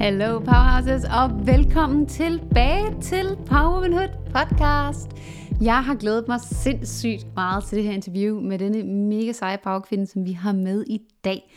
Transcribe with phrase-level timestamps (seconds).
[0.00, 5.08] Hallo Powerhouses, og velkommen tilbage til Power podcast.
[5.60, 10.06] Jeg har glædet mig sindssygt meget til det her interview med denne mega seje powerkvinde,
[10.06, 11.52] som vi har med i dag.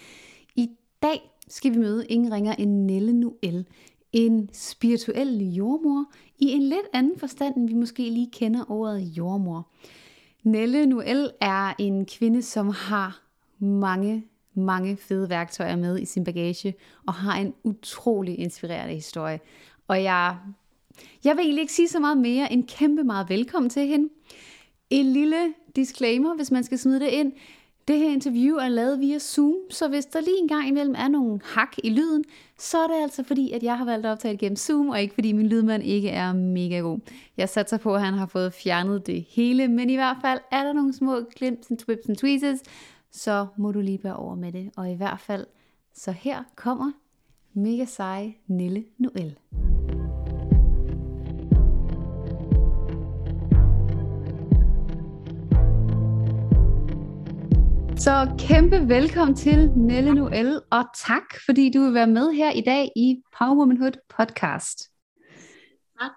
[0.56, 0.70] I
[1.04, 3.68] dag skal vi møde ingen ringer end Nelle Noel,
[4.11, 6.05] en spirituel jordmor
[6.39, 9.68] i en lidt anden forstand, end vi måske lige kender ordet jordmor.
[10.44, 13.21] Nelle Noel er en kvinde, som har
[13.60, 16.74] mange mange fede værktøjer med i sin bagage,
[17.07, 19.39] og har en utrolig inspirerende historie.
[19.88, 20.38] Og jeg,
[21.24, 24.10] jeg vil egentlig ikke sige så meget mere end kæmpe meget velkommen til hende.
[24.89, 27.32] En lille disclaimer, hvis man skal smide det ind.
[27.88, 31.08] Det her interview er lavet via Zoom, så hvis der lige en gang imellem er
[31.08, 32.23] nogle hak i lyden,
[32.59, 35.02] så er det altså fordi, at jeg har valgt at optage det gennem Zoom, og
[35.02, 37.00] ikke fordi min lydmand ikke er mega god.
[37.38, 40.64] Jeg satser på, at han har fået fjernet det hele, men i hvert fald er
[40.64, 42.59] der nogle små glimt and twips and tweezes,
[43.14, 44.72] så må du lige bære over med det.
[44.78, 45.45] Og i hvert fald,
[45.94, 46.92] så her kommer
[47.53, 49.39] mega seje Nille Noel.
[57.97, 62.61] Så kæmpe velkommen til Nelle Noel, og tak fordi du vil være med her i
[62.61, 64.92] dag i Power Womanhood podcast.
[66.00, 66.11] Tak.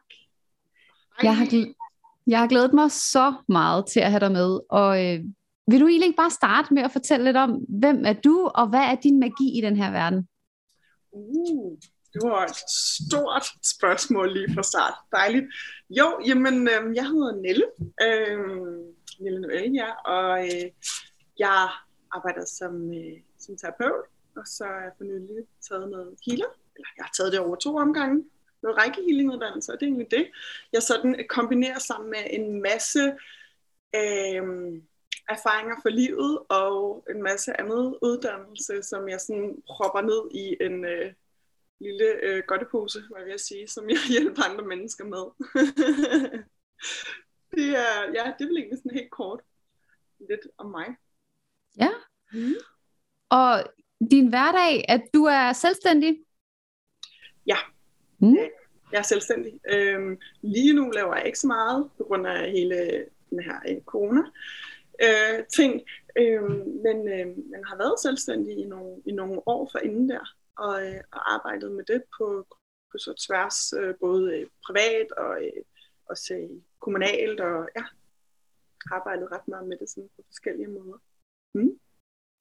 [1.22, 1.46] Jeg har,
[2.26, 5.24] jeg har glædet mig så meget til at have dig med, og øh,
[5.66, 8.68] vil du egentlig ikke bare starte med at fortælle lidt om, hvem er du, og
[8.68, 10.28] hvad er din magi i den her verden?
[11.12, 11.78] Uh,
[12.12, 12.56] det var et
[13.06, 14.94] stort spørgsmål lige fra start.
[15.12, 15.46] Dejligt.
[15.90, 17.66] Jo, jamen, øh, jeg hedder Nelle.
[18.02, 18.38] Øh,
[19.20, 20.70] Nelle Noelle, ja, og øh,
[21.38, 21.68] jeg
[22.12, 24.04] arbejder som, øh, som terapeut,
[24.36, 27.56] og så er jeg for nylig taget noget healer, eller jeg har taget det over
[27.56, 28.24] to omgange,
[28.62, 30.26] noget rækkehealinguddannelse, og det er egentlig det.
[30.72, 33.02] Jeg sådan kombinerer sammen med en masse
[33.96, 34.42] øh,
[35.28, 40.84] erfaringer for livet og en masse andet uddannelse, som jeg sådan propper ned i en
[40.84, 41.12] øh,
[41.80, 45.24] lille øh, godtepose, hvad jeg vil sige, som jeg hjælper andre mennesker med.
[47.56, 49.40] det er, ja, det er vel egentlig sådan helt kort
[50.28, 50.96] lidt om mig.
[51.78, 51.90] Ja.
[52.32, 52.54] Mm.
[53.28, 53.64] Og
[54.10, 56.18] din hverdag, at du er selvstændig?
[57.46, 57.56] Ja,
[58.18, 58.36] mm.
[58.92, 59.60] jeg er selvstændig.
[59.70, 63.82] Øhm, lige nu laver jeg ikke så meget, på grund af hele den her øh,
[63.82, 64.22] corona
[65.02, 65.82] øh, ting,
[66.18, 66.42] øh,
[66.84, 70.24] men, øh, man har været selvstændig i nogle, i nogle år for inden der,
[70.58, 72.46] og, øh, og arbejdet med det på,
[72.92, 75.62] på så tværs, øh, både øh, privat og øh,
[76.10, 77.84] også øh, kommunalt, og ja,
[78.90, 80.98] arbejdet ret meget med det sådan på forskellige måder.
[81.54, 81.78] Mm.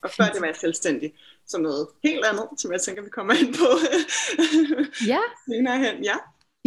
[0.02, 1.14] Og før det var jeg selvstændig,
[1.46, 3.68] som noget helt andet, som jeg tænker, vi kommer ind på
[5.12, 5.20] ja.
[5.48, 6.04] senere hen.
[6.04, 6.16] Ja.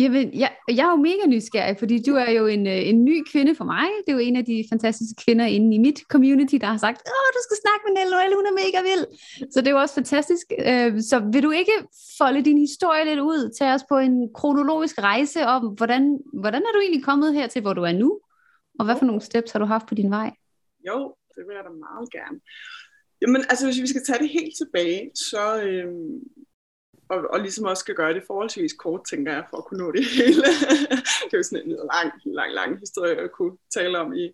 [0.01, 3.15] Jamen, jeg, jeg er jo mega nysgerrig, fordi du er jo en, øh, en ny
[3.31, 3.87] kvinde for mig.
[4.03, 6.99] Det er jo en af de fantastiske kvinder inde i mit community, der har sagt,
[7.15, 9.05] åh, du skal snakke med Nelle Noel, hun er mega vild.
[9.53, 10.45] Så det er jo også fantastisk.
[10.69, 11.75] Øh, så vil du ikke
[12.17, 16.71] folde din historie lidt ud til os på en kronologisk rejse om, hvordan, hvordan er
[16.75, 18.19] du egentlig kommet her til, hvor du er nu?
[18.79, 20.29] Og hvad for nogle steps har du haft på din vej?
[20.87, 22.39] Jo, det vil jeg da meget gerne.
[23.21, 26.19] Jamen, altså hvis vi skal tage det helt tilbage, så, øhm,
[27.09, 29.91] og, og ligesom også skal gøre det forholdsvis kort, tænker jeg, for at kunne nå
[29.91, 30.43] det hele.
[31.25, 34.25] det er jo sådan en lang, lang, lang historie at kunne tale om i,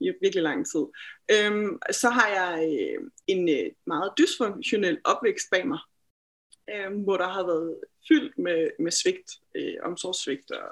[0.00, 0.84] i virkelig lang tid.
[1.32, 5.78] Øhm, så har jeg øh, en øh, meget dysfunktionel opvækst bag mig,
[6.70, 10.68] øh, hvor der har været fyldt med, med svigt, øh, omsorgssvigt og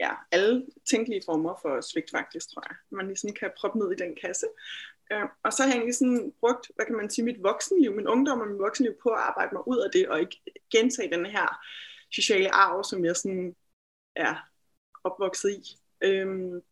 [0.00, 2.76] ja, alle tænkelige former for svigt faktisk, tror jeg.
[2.90, 4.46] Man ligesom kan proppe ned i den kasse.
[5.12, 8.08] Øh, og så har jeg egentlig sådan brugt, hvad kan man sige, mit voksenliv, min
[8.08, 10.40] ungdom og mit voksenliv på at arbejde mig ud af det, og ikke
[10.70, 11.46] gentage den her
[12.10, 13.56] sociale arv, som jeg sådan
[14.16, 14.34] er
[15.04, 15.78] opvokset i.
[16.04, 16.62] Øhm,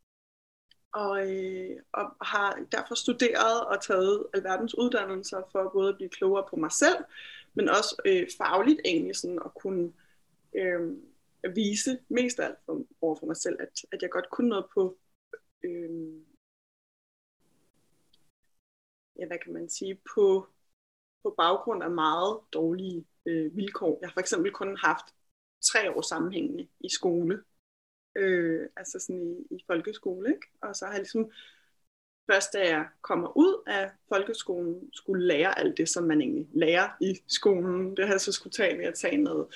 [0.93, 6.47] og, øh, og har derfor studeret og taget alverdens uddannelser for både at blive klogere
[6.51, 7.05] på mig selv,
[7.55, 9.93] men også øh, fagligt egentlig sådan at kunne
[10.55, 10.97] øh,
[11.55, 14.67] vise mest af alt for, over for mig selv, at, at jeg godt kunne noget
[14.75, 14.99] på
[15.63, 15.91] øh,
[19.21, 20.47] ja, hvad kan man sige, på,
[21.23, 23.99] på baggrund af meget dårlige øh, vilkår.
[24.01, 25.05] Jeg har for eksempel kun haft
[25.73, 27.43] tre år sammenhængende i skole,
[28.17, 30.47] øh, altså sådan i, i folkeskole, ikke?
[30.63, 31.31] og så har jeg ligesom
[32.31, 36.89] først da jeg kommer ud af folkeskolen, skulle lære alt det, som man egentlig lærer
[37.01, 37.97] i skolen.
[37.97, 39.47] Det har jeg så skulle tage med at tage noget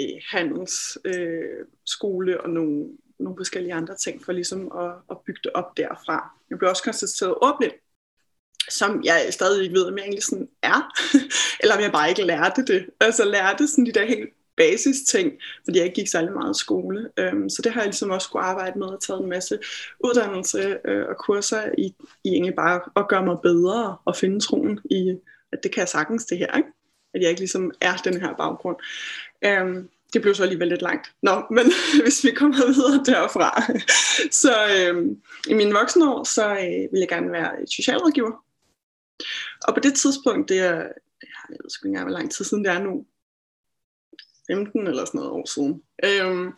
[0.00, 2.88] øh, handelsskole øh, og nogle,
[3.18, 6.30] nogle forskellige andre ting, for ligesom at, at bygge det op derfra.
[6.50, 7.74] Jeg blev også konstateret åbent
[8.70, 10.92] som jeg stadig ikke ved, om jeg egentlig sådan er,
[11.60, 12.86] eller om jeg bare ikke lærte det.
[13.00, 15.32] Altså lærte sådan de der helt basis ting,
[15.64, 17.10] fordi jeg ikke gik særlig meget i skole.
[17.32, 19.58] Um, så det har jeg ligesom også kunne arbejde med, og taget en masse
[20.04, 24.80] uddannelse øh, og kurser i, i egentlig bare at gøre mig bedre og finde troen
[24.90, 25.14] i,
[25.52, 26.68] at det kan jeg sagtens det her, ikke?
[27.14, 28.76] at jeg ikke ligesom er den her baggrund.
[29.46, 31.12] Um, det det blev så alligevel lidt langt.
[31.22, 31.72] Nå, men
[32.02, 33.62] hvis vi kommer videre derfra.
[33.70, 33.80] Øhm,
[34.30, 35.16] så øh,
[35.48, 38.45] i mine voksne år, så øh, ville jeg gerne være socialrådgiver.
[39.68, 40.74] Og på det tidspunkt, det er,
[41.22, 43.06] jeg ved sgu ikke engang, hvor lang tid siden det er nu,
[44.50, 46.52] 15 eller sådan noget år siden, øhm,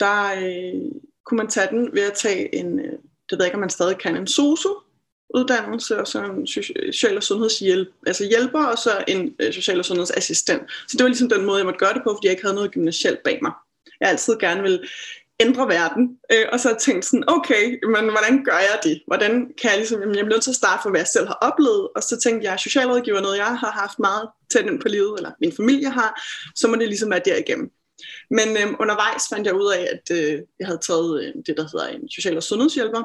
[0.00, 0.92] der øh,
[1.24, 2.92] kunne man tage den ved at tage en, øh,
[3.30, 4.74] det ved jeg ikke, om man stadig kan, en SOSU,
[5.34, 9.84] uddannelse, og så en social- og sundhedshjælp, altså hjælper, og så en øh, social- og
[9.84, 10.62] sundhedsassistent.
[10.70, 12.54] Så det var ligesom den måde, jeg måtte gøre det på, fordi jeg ikke havde
[12.54, 13.52] noget gymnasielt bag mig.
[14.00, 14.88] Jeg altid gerne vil
[15.40, 19.02] ændre verden, øh, og så tænkte sådan, okay, men hvordan gør jeg det?
[19.06, 21.26] Hvordan kan jeg ligesom, jamen, jeg er nødt til at starte for, hvad jeg selv
[21.26, 24.88] har oplevet, og så tænkte jeg, socialrådgiver noget, jeg har haft meget tæt ind på
[24.88, 26.22] livet, eller min familie har,
[26.54, 27.70] så må det ligesom være derigennem.
[28.30, 31.62] Men øh, undervejs fandt jeg ud af, at øh, jeg havde taget øh, det, der
[31.72, 33.02] hedder en social- og sundhedshjælper,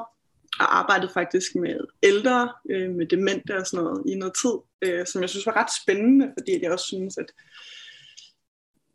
[0.60, 5.06] og arbejdet faktisk med ældre, øh, med demente og sådan noget i noget tid, øh,
[5.06, 7.26] som jeg synes var ret spændende, fordi jeg også synes, at,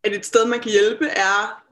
[0.03, 1.63] at et sted, man kan hjælpe, er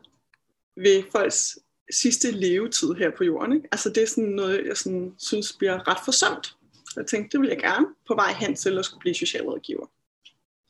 [0.77, 1.57] ved folks
[1.91, 3.53] sidste levetid her på jorden.
[3.53, 3.67] Ikke?
[3.71, 6.45] Altså det er sådan noget, jeg sådan, synes bliver ret forsømt.
[6.73, 9.85] Så jeg tænkte, det vil jeg gerne på vej hen til at skulle blive socialrådgiver.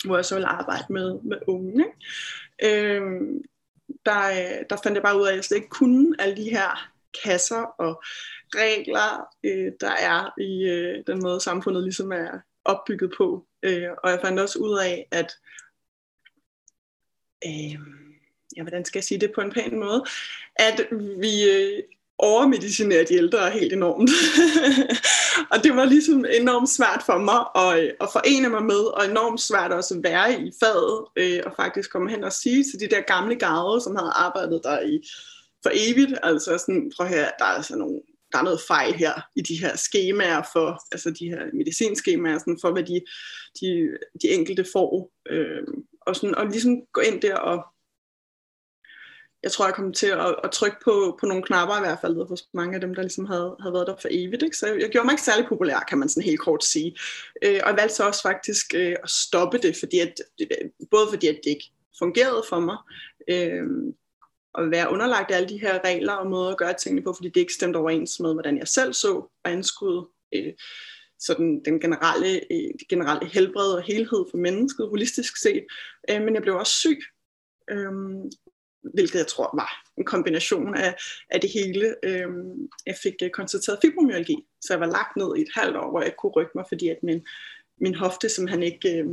[0.06, 1.86] Hvor jeg så vil arbejde med, med unge.
[2.62, 2.96] Ikke?
[2.96, 3.44] Øhm,
[4.06, 4.20] der,
[4.70, 6.92] der fandt jeg bare ud af, at jeg slet ikke kunne alle de her
[7.24, 8.04] kasser og
[8.56, 13.48] regler, øh, der er i øh, den måde, samfundet ligesom er opbygget på.
[13.64, 15.32] Øh, og jeg fandt også ud af, at
[17.46, 18.07] øh,
[18.58, 20.04] ja, hvordan skal jeg sige det på en pæn måde,
[20.56, 20.88] at
[21.20, 21.84] vi øh,
[22.18, 24.10] overmedicinerer de ældre helt enormt.
[25.52, 29.06] og det var ligesom enormt svært for mig at, øh, at forene mig med, og
[29.06, 32.80] enormt svært også at være i faget, øh, og faktisk komme hen og sige til
[32.80, 35.00] de der gamle garde, som havde arbejdet der i
[35.64, 38.02] for evigt, altså sådan, prøv her, der er altså nogle
[38.32, 42.58] der er noget fejl her i de her skemaer for, altså de her medicinskemaer, sådan
[42.62, 43.02] for hvad de,
[43.62, 45.12] de, de enkelte får.
[45.30, 45.68] Øh,
[46.02, 47.66] og, sådan, og ligesom gå ind der og,
[49.48, 52.28] jeg tror, jeg kom til at, at trykke på, på nogle knapper i hvert fald
[52.28, 54.44] hos mange af dem, der ligesom havde, havde været der for evigt.
[54.44, 54.58] Ikke?
[54.58, 56.98] Så jeg, jeg gjorde mig ikke særlig populær, kan man sådan helt kort sige.
[57.44, 60.14] Øh, og jeg valgte så også faktisk øh, at stoppe det, fordi at,
[60.92, 62.78] både fordi at det ikke fungerede for mig,
[63.28, 63.94] øh,
[64.58, 67.40] at være underlagt alle de her regler og måder at gøre tingene på, fordi det
[67.40, 70.54] ikke stemte overens med, hvordan jeg selv så og anskudde øh,
[71.20, 75.66] sådan den generelle, øh, det generelle helbred og helhed for mennesket, holistisk set.
[76.10, 77.00] Øh, men jeg blev også syg,
[77.72, 77.92] øh,
[78.94, 80.96] hvilket jeg tror var en kombination af,
[81.30, 81.96] af det hele.
[82.04, 82.28] Øh,
[82.86, 86.00] jeg fik øh, konstateret fibromyalgi, så jeg var lagt ned i et halvt år, hvor
[86.00, 87.26] jeg ikke kunne rykke mig, fordi at min,
[87.82, 89.06] min hofte som han ikke, øh,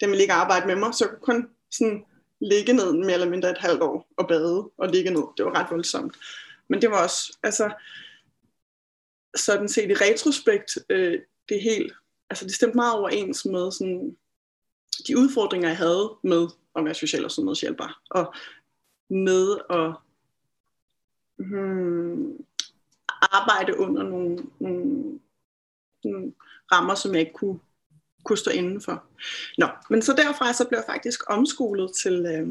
[0.00, 2.04] den ville ikke arbejde med mig, så jeg kunne kun sådan
[2.40, 5.24] ligge ned mere eller mindre et halvt år og bade og ligge ned.
[5.36, 6.16] Det var ret voldsomt.
[6.68, 7.72] Men det var også, altså,
[9.36, 11.92] sådan set i retrospekt, øh, det er helt,
[12.30, 14.16] altså det stemte meget overens med sådan,
[15.06, 18.34] de udfordringer, jeg havde med at være social og sundhedshjælper, og
[19.12, 19.92] med at
[21.46, 22.44] hmm,
[23.22, 25.18] arbejde under nogle, nogle,
[26.04, 26.32] nogle
[26.72, 27.58] rammer, som jeg ikke kunne
[28.24, 29.04] kunne stå indenfor.
[29.58, 32.48] Nå, men så derfra så blev jeg faktisk omskolet til øh,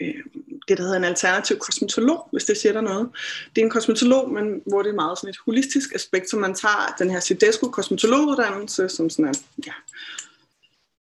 [0.00, 0.24] øh,
[0.68, 3.08] det, der hedder en alternativ kosmetolog, hvis det siger der noget.
[3.54, 6.54] Det er en kosmetolog, men hvor det er meget sådan et holistisk aspekt, så man
[6.54, 9.72] tager den her Sidesco kosmetologuddannelse, som sådan er, ja,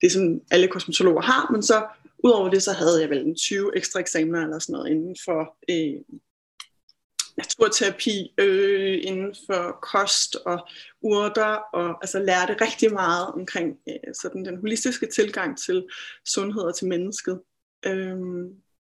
[0.00, 1.86] det som alle kosmetologer har, men så
[2.22, 5.56] udover det, så havde jeg vel en 20 ekstra eksamener eller sådan noget inden for
[5.70, 6.00] øh,
[7.36, 10.68] naturterapi øh, inden for kost og
[11.00, 15.86] urter, og altså lærte rigtig meget omkring øh, sådan den holistiske tilgang til
[16.26, 17.40] sundhed og til mennesket,
[17.86, 18.16] øh,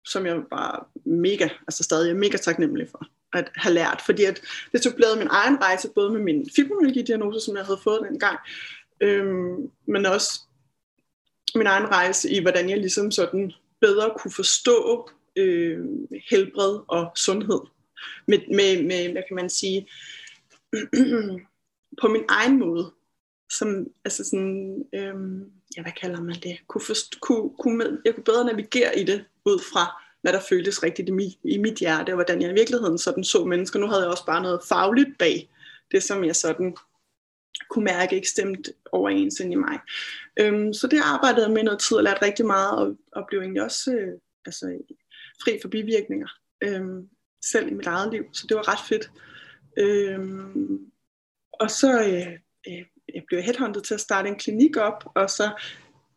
[0.05, 4.41] som jeg var mega, altså stadig er mega taknemmelig for at have lært, fordi at
[4.71, 8.39] det tog min egen rejse, både med min fibromyalgi-diagnose, som jeg havde fået dengang,
[9.01, 9.25] øh,
[9.87, 10.46] men også
[11.57, 15.85] min egen rejse i, hvordan jeg ligesom sådan bedre kunne forstå øh,
[16.29, 17.59] helbred og sundhed.
[18.27, 19.87] Med, med, med hvad kan man sige,
[22.01, 22.91] på min egen måde,
[23.51, 25.15] som, altså sådan, øh,
[25.77, 29.25] ja, hvad kalder man det, kunne, forst, kunne, kunne, jeg kunne bedre navigere i det,
[29.45, 32.53] ud fra, hvad der føltes rigtigt i mi, i mit hjerte, og hvordan jeg i
[32.53, 33.79] virkeligheden sådan så mennesker.
[33.79, 35.49] Nu havde jeg også bare noget fagligt bag
[35.91, 36.75] det, som jeg sådan
[37.69, 39.79] kunne mærke ikke stemt overens ind i mig.
[40.39, 43.39] Øhm, så det arbejdede jeg med noget tid, og lærte rigtig meget, og, og blev
[43.39, 44.77] egentlig også øh, altså,
[45.43, 46.27] fri for bivirkninger.
[46.61, 47.09] Øhm,
[47.45, 49.11] selv i mit eget liv, så det var ret fedt.
[49.77, 50.91] Øhm,
[51.53, 52.33] og så øh,
[52.67, 55.49] øh, jeg blev headhunted til at starte en klinik op, og så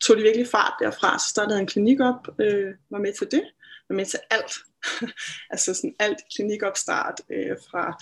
[0.01, 3.31] tog det virkelig fart derfra, så startede jeg en klinik op, øh, var med til
[3.31, 3.43] det,
[3.89, 4.53] var med til alt.
[5.53, 7.99] altså sådan alt klinikopstart, øh, fra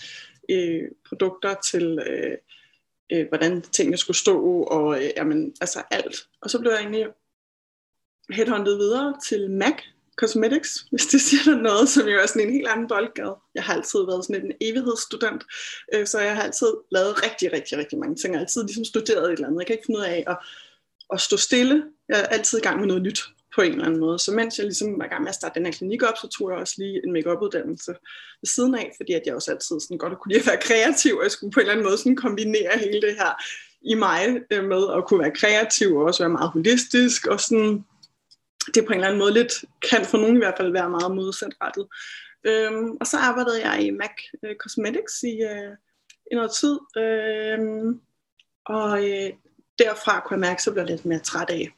[0.49, 2.37] øh, produkter til øh,
[3.11, 6.27] øh, hvordan tingene skulle stå, og øh, jamen, altså alt.
[6.41, 7.05] Og så blev jeg egentlig
[8.29, 9.75] headhunted videre til MAC
[10.15, 13.35] Cosmetics, hvis det siger dig noget, som jo er sådan en helt anden boldgade.
[13.55, 15.43] Jeg har altid været sådan en evighedsstudent,
[15.93, 18.33] øh, så jeg har altid lavet rigtig, rigtig, rigtig mange ting.
[18.33, 19.59] Jeg har altid ligesom studeret et eller andet.
[19.59, 20.37] Jeg kan ikke finde ud af at,
[21.13, 21.83] at stå stille.
[22.09, 23.21] Jeg er altid i gang med noget nyt
[23.59, 24.19] på en eller anden måde.
[24.19, 26.27] Så mens jeg ligesom var i gang med at starte den her klinik op, så
[26.27, 27.91] tog jeg også lige en makeup uddannelse
[28.41, 31.13] ved siden af, fordi at jeg også altid sådan godt kunne lide at være kreativ,
[31.17, 33.31] og jeg skulle på en eller anden måde sådan kombinere hele det her
[33.81, 37.85] i mig øh, med at kunne være kreativ og også være meget holistisk og sådan
[38.73, 39.53] det på en eller anden måde lidt,
[39.89, 41.85] kan for nogen i hvert fald være meget modsatrettet.
[42.49, 45.73] Øhm, og så arbejdede jeg i MAC øh, Cosmetics i, øh,
[46.31, 48.01] i noget tid, øhm,
[48.65, 49.29] og øh,
[49.79, 51.69] derfra kunne jeg mærke, så blev jeg lidt mere træt af,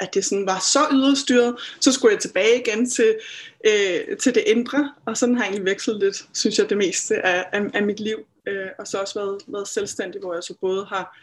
[0.00, 3.18] at det sådan var så yderstyret, så skulle jeg tilbage igen til,
[3.66, 7.26] øh, til det indre, og sådan har jeg egentlig vekslet lidt, synes jeg, det meste
[7.26, 10.54] af, af, af mit liv, øh, og så også været, været selvstændig, hvor jeg så
[10.60, 11.18] både har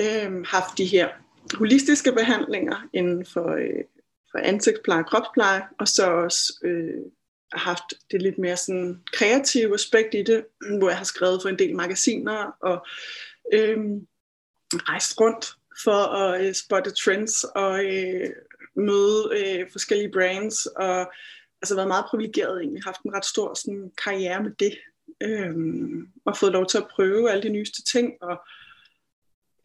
[0.00, 1.08] øh, haft de her
[1.54, 3.84] holistiske behandlinger inden for, øh,
[4.30, 7.02] for ansigtspleje og kropspleje, og så også øh,
[7.52, 10.44] haft det lidt mere sådan kreative aspekt i det,
[10.78, 12.86] hvor jeg har skrevet for en del magasiner og
[13.52, 13.78] øh,
[14.74, 15.46] rejst rundt
[15.84, 18.30] for at øh, spotte trends og øh,
[18.76, 21.12] møde øh, forskellige brands og
[21.62, 24.78] altså været meget privilegeret egentlig, haft en ret stor sådan, karriere med det
[25.20, 25.54] øh,
[26.24, 28.40] og fået lov til at prøve alle de nyeste ting og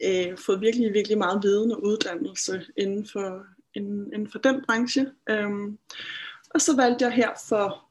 [0.04, 5.12] øh, fået virkelig, virkelig meget viden og uddannelse inden for, inden, inden for den branche.
[5.30, 5.78] Øhm,
[6.54, 7.88] og så valgte jeg her for,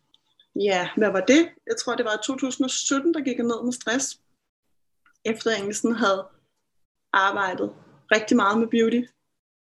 [0.56, 1.50] ja, hvad var det?
[1.68, 4.20] Jeg tror, det var i 2017, der gik jeg ned med stress.
[5.26, 6.28] Efter jeg egentlig sådan havde
[7.14, 7.74] arbejdet
[8.12, 9.02] rigtig meget med beauty.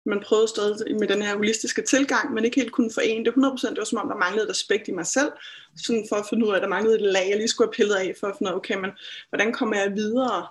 [0.06, 3.70] Man prøvede stadig med den her holistiske tilgang, men ikke helt kunne forene det 100%.
[3.70, 5.32] Det var som om, der manglede et aspekt i mig selv,
[5.76, 7.74] sådan for at finde ud af, at der manglede et lag, jeg lige skulle have
[7.74, 8.92] pillet af, for at finde ud af, okay, men
[9.30, 10.48] hvordan kommer jeg videre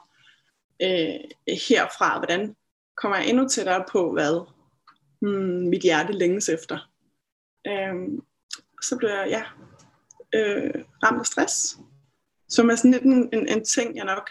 [0.83, 1.21] øh,
[1.69, 2.19] herfra?
[2.19, 2.57] Hvordan
[2.97, 4.41] kommer jeg endnu tættere på, hvad
[5.21, 6.91] hmm, mit hjerte længes efter?
[7.67, 7.95] Øh,
[8.83, 9.43] så blev jeg ja,
[10.39, 11.79] øh, ramt af stress,
[12.49, 14.31] som er sådan lidt en, en, en ting, jeg nok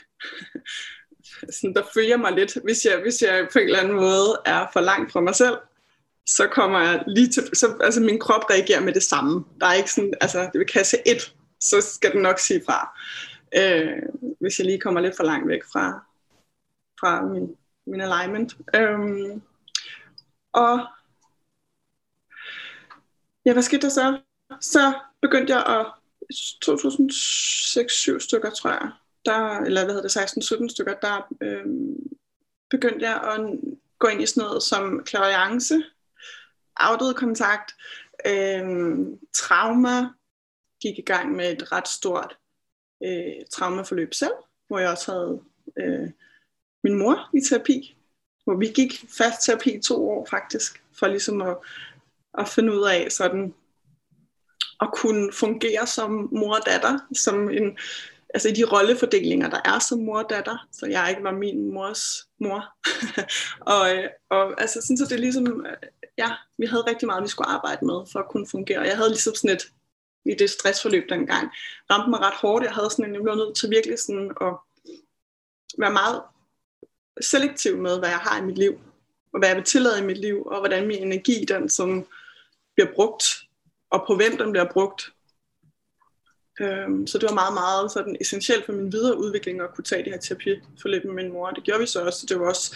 [1.52, 2.58] sådan, der følger mig lidt.
[2.64, 5.58] Hvis jeg, hvis jeg på en eller anden måde er for langt fra mig selv,
[6.26, 9.46] så kommer jeg lige til, så, altså min krop reagerer med det samme.
[9.60, 13.00] Der er ikke sådan, altså det vil kasse et, så skal den nok sige fra.
[13.58, 14.02] Øh,
[14.40, 16.06] hvis jeg lige kommer lidt for langt væk fra,
[17.00, 17.56] fra min,
[17.88, 18.58] min alignment.
[18.76, 19.42] Øhm,
[20.54, 20.80] og
[23.46, 24.20] ja, hvad skete der så?
[24.62, 25.86] Så begyndte jeg at
[26.66, 28.92] 2006-7 stykker, tror jeg,
[29.26, 31.66] der, eller hvad hedder det, 16-17 stykker, der øh,
[32.70, 33.60] begyndte jeg at
[34.00, 35.84] gå ind i sådan noget som klariance,
[36.78, 37.72] afdød kontakt,
[38.28, 38.98] øh,
[39.34, 40.10] trauma,
[40.82, 42.38] gik i gang med et ret stort
[43.04, 44.34] øh, traumaforløb selv,
[44.68, 45.42] hvor jeg også havde
[45.80, 46.10] øh,
[46.84, 47.98] min mor i terapi,
[48.44, 51.58] hvor vi gik fast terapi i to år faktisk, for ligesom at,
[52.38, 53.54] at finde ud af sådan,
[54.82, 57.78] at kunne fungere som mor og datter, som en,
[58.36, 61.74] altså i de rollefordelinger, der er som mor og datter, så jeg ikke var min
[61.74, 62.62] mors mor.
[63.74, 65.78] og, øh, og altså sådan, så det er ligesom, øh,
[66.18, 68.82] ja, vi havde rigtig meget, vi skulle arbejde med, for at kunne fungere.
[68.82, 69.64] Jeg havde ligesom sådan et,
[70.26, 71.50] i det stressforløb dengang,
[71.92, 72.66] ramte mig ret hårdt.
[72.66, 74.54] Jeg havde sådan en, jeg blev nødt til virkelig sådan at
[75.78, 76.22] være meget
[77.22, 78.74] selektiv med, hvad jeg har i mit liv,
[79.34, 82.08] og hvad jeg vil tillade i mit liv, og hvordan min energi, den som
[82.76, 83.24] bliver brugt,
[83.90, 85.15] og på hvem den bliver brugt.
[86.60, 90.04] Øhm, så det var meget, meget sådan essentielt for min videre udvikling at kunne tage
[90.04, 91.50] det her terapiforløb med min mor.
[91.50, 92.26] Det gjorde vi så også.
[92.30, 92.76] Det var også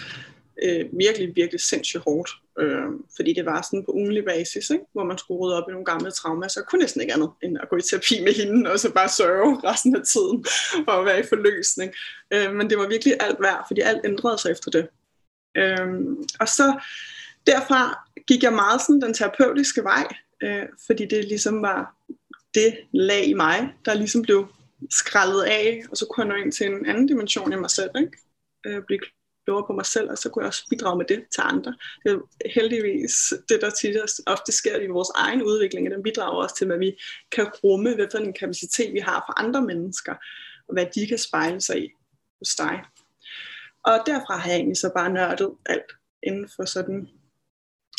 [0.64, 4.86] øh, virkelig, virkelig sindssygt hårdt, øh, fordi det var sådan på ugenlig basis, ikke?
[4.94, 7.30] hvor man skulle rydde op i nogle gamle traumer, så jeg kunne næsten ikke andet
[7.44, 10.46] end at gå i terapi med hende, og så bare sørge resten af tiden,
[10.88, 11.94] og være i forløsning.
[12.34, 14.88] Øh, men det var virkelig alt værd, fordi alt ændrede sig efter det.
[15.58, 15.88] Øh,
[16.40, 16.80] og så
[17.48, 20.08] derfra gik jeg meget sådan den terapeutiske vej,
[20.44, 21.99] øh, fordi det ligesom var
[22.54, 24.48] det lag i mig, der ligesom blev
[24.90, 27.90] skrællet af, og så kunne jeg nå ind til en anden dimension i mig selv,
[28.00, 28.18] ikke?
[28.66, 29.00] Øh, blive
[29.46, 31.76] klogere på mig selv, og så kunne jeg også bidrage med det til andre.
[32.04, 36.44] Det er heldigvis det, der tit ofte sker i vores egen udvikling, og den bidrager
[36.44, 36.96] også til, hvad vi
[37.32, 40.14] kan rumme, hvad for en kapacitet vi har for andre mennesker,
[40.68, 41.90] og hvad de kan spejle sig i
[42.40, 42.84] hos dig.
[43.84, 45.92] Og derfra har jeg egentlig så bare nørdet alt
[46.24, 47.10] inden for sådan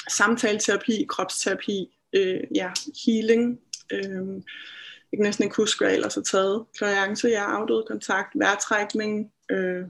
[0.09, 2.71] samtaleterapi, kropsterapi, øh, ja,
[3.07, 3.61] healing.
[3.93, 4.43] Øh,
[5.13, 6.65] jeg kan næsten ikke huske, hvad jeg ellers har taget.
[6.77, 9.85] Klariance, jeg har afdød kontakt, vejrtrækning, øh,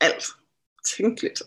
[0.00, 0.24] alt
[0.96, 1.42] tænkeligt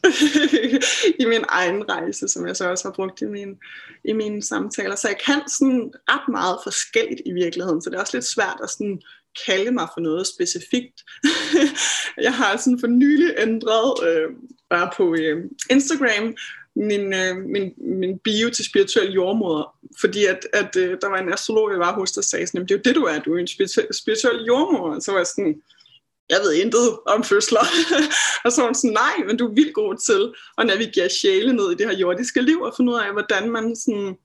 [1.22, 3.58] i min egen rejse, som jeg så også har brugt i, min,
[4.06, 4.96] i mine samtaler.
[4.96, 8.60] Så jeg kan sådan ret meget forskelligt i virkeligheden, så det er også lidt svært
[8.64, 9.02] at sådan
[9.46, 11.04] kalde mig for noget specifikt.
[12.28, 14.30] jeg har sådan for nylig ændret, øh,
[14.70, 16.36] bare på øh, Instagram,
[16.76, 21.34] min, øh, min, min bio til spirituel jordmoder, fordi at, at øh, der var en
[21.34, 23.40] astrolog, jeg var hos, der sagde sådan, det er jo det, du er, du er
[23.40, 25.00] en spirituel, spirituel jordmoder.
[25.00, 25.62] Så var jeg sådan,
[26.30, 27.66] jeg ved intet om fødsler.
[28.46, 31.54] og så var hun sådan, nej, men du er vildt god til at navigere sjæle
[31.54, 34.18] ned i det her jordiske liv, og finde ud af, hvordan man sådan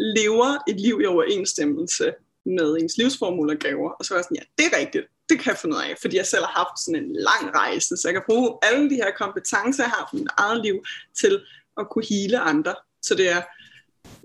[0.00, 2.12] lever et liv i overensstemmelse
[2.46, 3.90] med ens livsformål og gaver.
[3.90, 5.06] Og så var jeg sådan, ja, det er rigtigt.
[5.28, 7.96] Det kan jeg finde ud af, fordi jeg selv har haft sådan en lang rejse,
[7.96, 10.84] så jeg kan bruge alle de her kompetencer, jeg har fra mit eget liv,
[11.20, 11.40] til
[11.78, 12.74] at kunne hele andre.
[13.02, 13.42] Så det er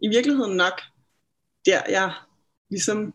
[0.02, 0.82] i virkeligheden nok
[1.66, 2.14] der, jeg
[2.70, 3.14] ligesom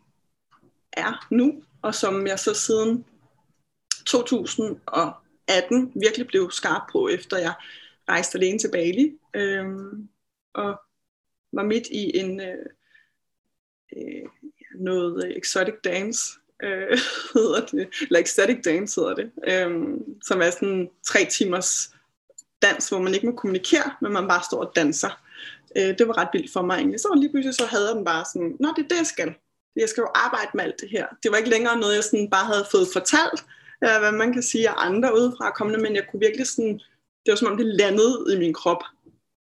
[0.92, 3.04] er nu, og som jeg så siden
[4.06, 7.54] 2018 virkelig blev skarp på, efter jeg
[8.08, 9.66] rejste alene til Bali, øh,
[10.54, 10.80] og
[11.52, 12.66] var midt i en øh,
[13.96, 14.28] øh,
[14.74, 16.20] noget exotic dance,
[16.62, 16.98] øh,
[17.34, 21.95] hedder det, eller ecstatic dance hedder det, øh, som er sådan tre timers
[22.62, 25.22] dans, hvor man ikke må kommunikere, men man bare står og danser.
[25.78, 27.00] Øh, det var ret vildt for mig egentlig.
[27.00, 29.34] Så lige pludselig så havde den bare sådan, nå det er det jeg skal.
[29.76, 31.06] Jeg skal jo arbejde med alt det her.
[31.22, 33.40] Det var ikke længere noget, jeg sådan bare havde fået fortalt,
[33.84, 36.74] øh, hvad man kan sige af andre udefra kommende, men jeg kunne virkelig sådan,
[37.22, 38.82] det var som om det landede i min krop,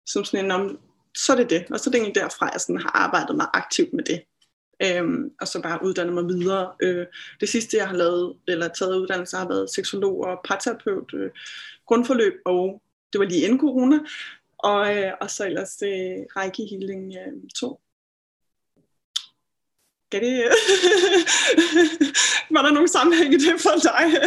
[0.07, 0.79] som sådan en om,
[1.17, 1.67] så er det det.
[1.71, 4.21] Og så er det egentlig derfra, jeg sådan har arbejdet mig aktivt med det.
[4.83, 6.73] Øhm, og så bare uddanne mig videre.
[6.83, 7.07] Øh,
[7.41, 11.31] det sidste, jeg har lavet, eller taget uddannelse, har været seksolog og parterapeut, øh,
[11.87, 13.99] grundforløb, og det var lige inden corona.
[14.59, 15.91] Og, øh, og så ellers øh,
[16.37, 17.81] Reiki Healing øh, 2.
[20.13, 20.33] Kan det...
[22.55, 24.21] var der nogen sammenhæng i det for dig?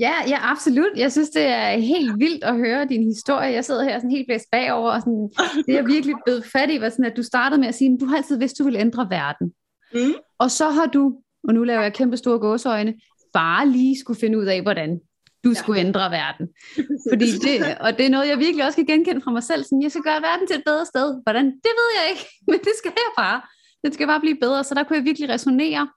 [0.00, 0.92] ja, ja, absolut.
[0.96, 3.52] Jeg synes, det er helt vildt at høre din historie.
[3.52, 5.30] Jeg sidder her sådan helt blæst bagover, og sådan,
[5.66, 8.00] det er virkelig blevet fat i, var sådan, at du startede med at sige, at
[8.00, 9.52] du har altid vidst, du ville ændre verden.
[9.94, 10.14] Mm.
[10.38, 11.16] Og så har du,
[11.48, 12.94] og nu laver jeg kæmpe store gåseøjne,
[13.32, 15.00] bare lige skulle finde ud af, hvordan
[15.46, 15.60] du ja.
[15.60, 16.46] skulle ændre verden.
[17.10, 19.64] Fordi det, og det er noget, jeg virkelig også kan genkende fra mig selv.
[19.64, 21.06] Sådan, jeg skal gøre verden til et bedre sted.
[21.24, 21.44] Hvordan?
[21.44, 23.40] Det ved jeg ikke, men det skal jeg bare.
[23.84, 24.64] Det skal bare blive bedre.
[24.64, 25.88] Så der kunne jeg virkelig resonere.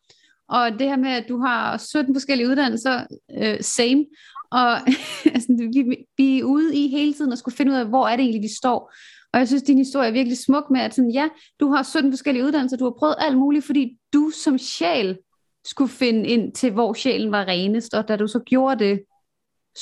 [0.49, 3.05] Og det her med, at du har 17 forskellige uddannelser,
[3.41, 4.05] øh, same.
[4.51, 4.71] Og
[5.35, 8.15] altså, vi, vi er ude i hele tiden at skulle finde ud af, hvor er
[8.15, 8.93] det egentlig, vi står.
[9.33, 11.27] Og jeg synes, din historie er virkelig smuk med, at sådan, ja,
[11.59, 15.17] du har 17 forskellige uddannelser, du har prøvet alt muligt, fordi du som sjæl
[15.65, 19.01] skulle finde ind til, hvor sjælen var renest, og da du så gjorde det,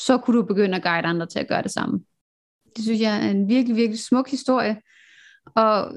[0.06, 2.00] så kunne du begynde at guide andre til at gøre det samme.
[2.76, 4.82] Det synes jeg er en virkelig, virkelig smuk historie,
[5.46, 5.92] og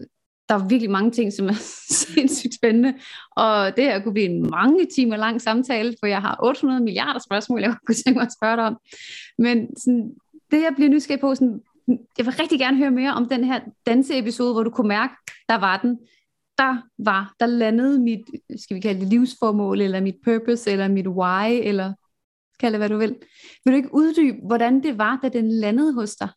[0.49, 1.53] der er virkelig mange ting, som er
[2.15, 2.95] sindssygt spændende,
[3.37, 7.21] og det her kunne blive en mange timer lang samtale, for jeg har 800 milliarder
[7.21, 8.77] spørgsmål, jeg kunne tænke mig at spørge dig om.
[9.39, 10.15] Men sådan,
[10.51, 11.61] det jeg bliver nysgerrig på, sådan,
[12.19, 15.15] jeg vil rigtig gerne høre mere om den her danseepisode, hvor du kunne mærke,
[15.49, 15.99] der var den.
[16.59, 18.21] Der var, der landede mit,
[18.57, 21.93] skal vi kalde det livsformål, eller mit purpose, eller mit why, eller
[22.61, 23.15] kald det hvad du vil.
[23.65, 26.29] Vil du ikke uddybe, hvordan det var, da den landede hos dig?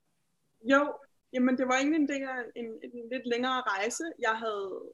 [0.71, 0.93] Jo,
[1.33, 4.03] jamen det var egentlig en, del af en, en, en lidt længere rejse.
[4.19, 4.91] Jeg havde,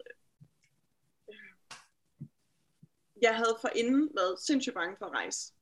[1.30, 2.28] øh,
[3.22, 5.54] jeg havde forinden været sindssygt bange for at rejse.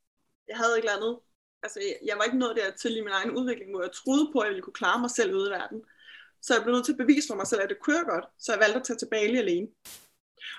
[0.47, 1.19] Jeg havde ikke andet
[1.63, 4.45] altså, jeg var ikke nået dertil i min egen udvikling, hvor jeg troede på, at
[4.45, 5.82] jeg ville kunne klare mig selv ude i verden.
[6.41, 8.25] Så jeg blev nødt til at bevise for mig selv, at det kører godt.
[8.38, 9.67] Så jeg valgte at tage til Bali alene.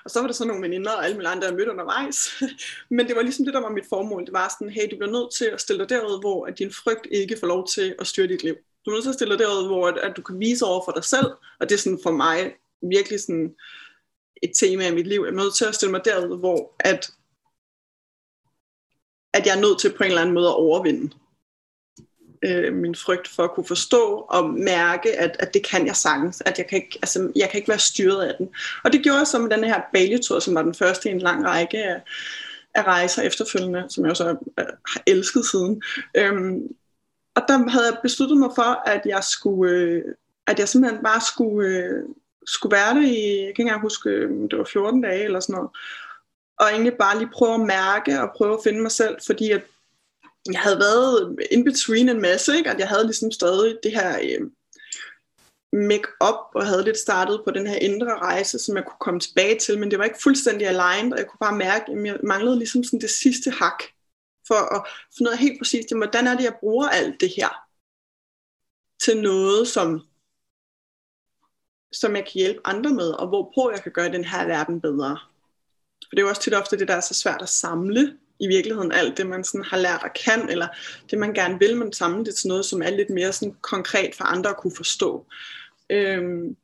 [0.05, 2.43] Og så var der så nogle veninder og alle mulige andre, jeg mødte undervejs.
[2.97, 4.25] Men det var ligesom det, der var mit formål.
[4.27, 6.73] Det var sådan, hey, du bliver nødt til at stille dig derud, hvor at din
[6.73, 8.55] frygt ikke får lov til at styre dit liv.
[8.85, 10.85] Du er nødt til at stille dig derud, hvor at, at du kan vise over
[10.85, 11.31] for dig selv.
[11.61, 13.55] Og det er sådan for mig virkelig sådan
[14.43, 15.21] et tema i mit liv.
[15.21, 17.11] Jeg er nødt til at stille mig derud, hvor at
[19.35, 21.15] at jeg er nødt til på en eller anden måde at overvinde
[22.43, 26.43] øh, min frygt for at kunne forstå og mærke, at, at det kan jeg sagtens,
[26.47, 28.49] at jeg kan, ikke, altså, jeg kan ikke være styret af den.
[28.85, 31.19] Og det gjorde jeg så med den her Bali-tur, som var den første i en
[31.19, 32.03] lang række af,
[32.75, 35.83] af rejser efterfølgende, som jeg også har elsket siden.
[36.17, 36.61] Øhm,
[37.37, 40.05] og der havde jeg besluttet mig for, at jeg skulle, øh,
[40.47, 42.05] at jeg simpelthen bare skulle, øh,
[42.47, 45.41] skulle være der i, jeg kan ikke engang huske, øh, det var 14 dage eller
[45.41, 45.71] sådan noget,
[46.59, 49.63] og egentlig bare lige prøve at mærke og prøve at finde mig selv, fordi at
[50.53, 52.71] jeg havde været in between en masse, ikke?
[52.71, 54.51] at jeg havde ligesom stadig det her øh,
[55.73, 59.59] make-up, og havde lidt startet på den her indre rejse, som jeg kunne komme tilbage
[59.59, 62.59] til, men det var ikke fuldstændig aligned, og jeg kunne bare mærke, at jeg manglede
[62.59, 63.83] ligesom sådan det sidste hak,
[64.47, 67.69] for at finde ud af helt præcis, hvordan er det, jeg bruger alt det her
[69.01, 70.07] til noget, som,
[71.93, 75.19] som jeg kan hjælpe andre med, og hvorpå jeg kan gøre den her verden bedre.
[76.03, 78.47] For det er jo også tit ofte det, der er så svært at samle i
[78.47, 80.69] virkeligheden alt det, man sådan har lært og kan, eller
[81.11, 84.15] det, man gerne vil, man samle det til noget, som er lidt mere sådan konkret
[84.15, 85.27] for andre at kunne forstå.
[85.91, 86.57] Øhm,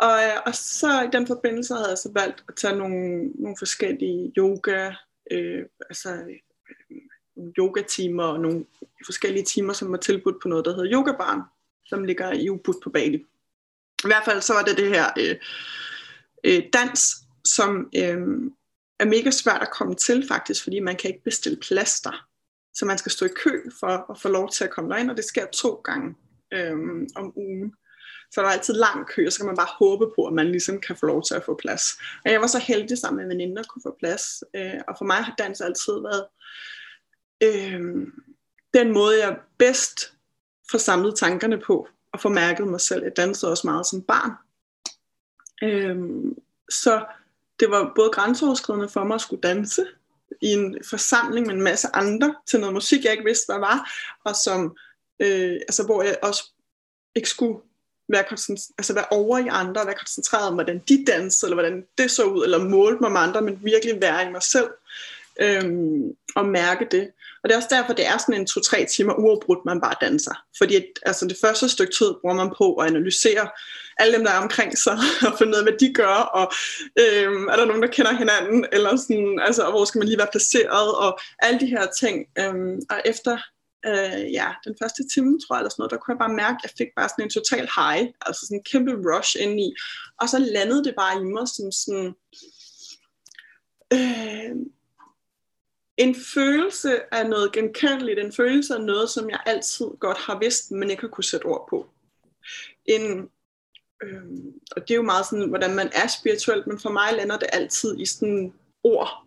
[0.00, 4.32] og, og så i den forbindelse havde jeg så valgt at tage nogle, nogle forskellige
[4.36, 4.92] yoga,
[5.30, 6.96] øh, altså øh,
[7.58, 8.64] yoga-timer og nogle
[9.06, 11.40] forskellige timer, som var tilbudt på noget, der hedder yogabarn,
[11.86, 13.16] som ligger i Ubud på Bali.
[14.04, 15.36] I hvert fald så var det det her øh,
[16.44, 17.00] øh, dans,
[17.44, 18.50] som øh,
[19.00, 22.26] er mega svært at komme til faktisk, fordi man kan ikke bestille plads der.
[22.74, 25.16] Så man skal stå i kø for at få lov til at komme derind, og
[25.16, 26.14] det sker to gange
[26.52, 27.74] øhm, om ugen.
[28.30, 30.46] Så der er altid lang kø, og så kan man bare håbe på, at man
[30.46, 31.84] ligesom kan få lov til at få plads.
[32.24, 34.44] Og jeg var så heldig sammen med veninder at kunne få plads.
[34.56, 36.26] Øh, og for mig har dans altid været
[37.42, 38.06] øh,
[38.74, 40.12] den måde, jeg bedst
[40.70, 43.02] får samlet tankerne på, og får mærket mig selv.
[43.02, 44.32] Jeg dansede også meget som barn.
[45.62, 45.96] Øh,
[46.70, 47.04] så
[47.60, 49.86] det var både grænseoverskridende for mig at skulle danse
[50.40, 53.90] i en forsamling med en masse andre til noget musik, jeg ikke vidste, hvad var,
[54.24, 54.76] og som,
[55.20, 56.50] øh, altså, hvor jeg også
[57.14, 57.60] ikke skulle
[58.08, 58.24] være,
[58.78, 62.24] altså være over i andre, være koncentreret om, hvordan de dansede, eller hvordan det så
[62.24, 64.68] ud, eller målte mig med andre, men virkelig være i mig selv,
[65.40, 67.10] øhm, og mærke det.
[67.46, 70.34] Og det er også derfor, det er sådan en to-tre timer uafbrudt, man bare danser.
[70.58, 73.48] Fordi altså, det første stykke tid bruger man på at analysere
[73.98, 76.52] alle dem, der er omkring sig, og finde ud af, hvad de gør, og
[76.98, 80.18] øhm, er der nogen, der kender hinanden, eller sådan, altså, og hvor skal man lige
[80.18, 82.26] være placeret, og alle de her ting.
[82.38, 83.38] Øhm, og efter
[83.86, 86.58] øh, ja, den første time, tror jeg, eller sådan noget, der kunne jeg bare mærke,
[86.58, 89.68] at jeg fik bare sådan en total high, altså sådan en kæmpe rush indeni.
[90.20, 92.08] Og så landede det bare i mig som sådan,
[93.96, 94.56] øh,
[95.96, 100.70] en følelse af noget genkendeligt, en følelse af noget, som jeg altid godt har vidst,
[100.70, 101.90] men ikke har kunne sætte ord på.
[102.84, 103.30] En,
[104.02, 104.22] øh,
[104.70, 107.48] og det er jo meget sådan, hvordan man er spirituelt, men for mig lander det
[107.52, 109.26] altid i sådan ord.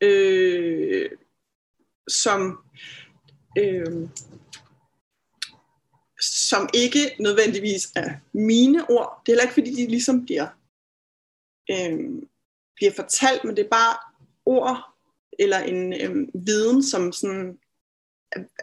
[0.00, 1.10] Øh,
[2.08, 2.64] som
[3.58, 4.08] øh,
[6.20, 9.22] som ikke nødvendigvis er mine ord.
[9.26, 10.48] Det er heller ikke, fordi de ligesom bliver,
[11.70, 12.22] øh,
[12.74, 13.96] bliver fortalt, men det er bare
[14.46, 14.95] ord
[15.38, 17.58] eller en øh, viden, som sådan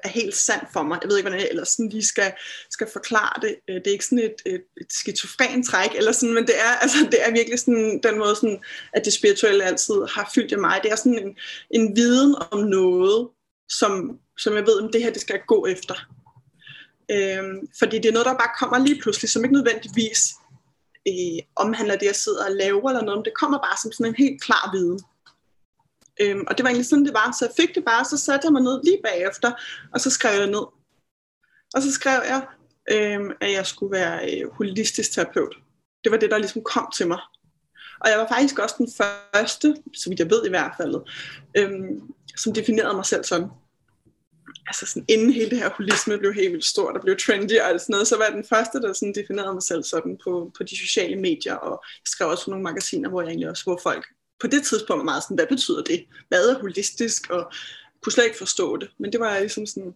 [0.04, 1.00] er helt sand for mig.
[1.02, 2.34] Jeg ved ikke, hvordan jeg ellers sådan lige skal,
[2.70, 3.56] skal forklare det.
[3.70, 6.72] Øh, det er ikke sådan et, et, et skizofren træk, eller sådan, men det er,
[6.84, 8.60] altså, det er virkelig sådan, den måde, sådan,
[8.94, 10.80] at det spirituelle altid har fyldt i mig.
[10.84, 11.38] Det er sådan en,
[11.72, 13.30] en viden om noget,
[13.70, 15.96] som, som jeg ved, at det her det skal jeg gå efter.
[17.12, 20.34] Øhm, fordi det er noget, der bare kommer lige pludselig, som ikke nødvendigvis
[21.08, 24.12] øh, omhandler det, jeg sidder og laver eller noget, men det kommer bare som sådan
[24.12, 25.00] en helt klar viden.
[26.22, 27.36] Øhm, og det var egentlig sådan, det var.
[27.40, 29.52] Så jeg fik det bare, så satte jeg mig ned lige bagefter,
[29.94, 30.66] og så skrev jeg ned.
[31.74, 32.42] Og så skrev jeg,
[32.92, 35.56] øhm, at jeg skulle være øh, holistisk terapeut.
[36.04, 37.20] Det var det, der ligesom kom til mig.
[38.00, 40.96] Og jeg var faktisk også den første, så vidt jeg ved i hvert fald,
[41.58, 42.02] øhm,
[42.38, 43.48] som definerede mig selv sådan.
[44.68, 47.80] Altså sådan, inden hele det her holisme blev helt vildt stort og blev trendy og
[47.80, 50.64] sådan noget, så var jeg den første, der sådan definerede mig selv sådan på, på
[50.64, 53.80] de sociale medier, og jeg skrev også for nogle magasiner, hvor jeg egentlig også, hvor
[53.84, 54.06] folk
[54.40, 56.06] på det tidspunkt var meget sådan, hvad betyder det?
[56.28, 57.30] Hvad er holistisk?
[57.30, 57.52] Og
[58.02, 58.90] kunne slet ikke forstå det.
[58.98, 59.94] Men det var jeg ligesom sådan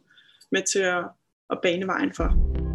[0.52, 1.04] med til at,
[1.50, 2.67] at bane vejen for.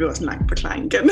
[0.00, 1.06] Blev også en lang forklaring igen.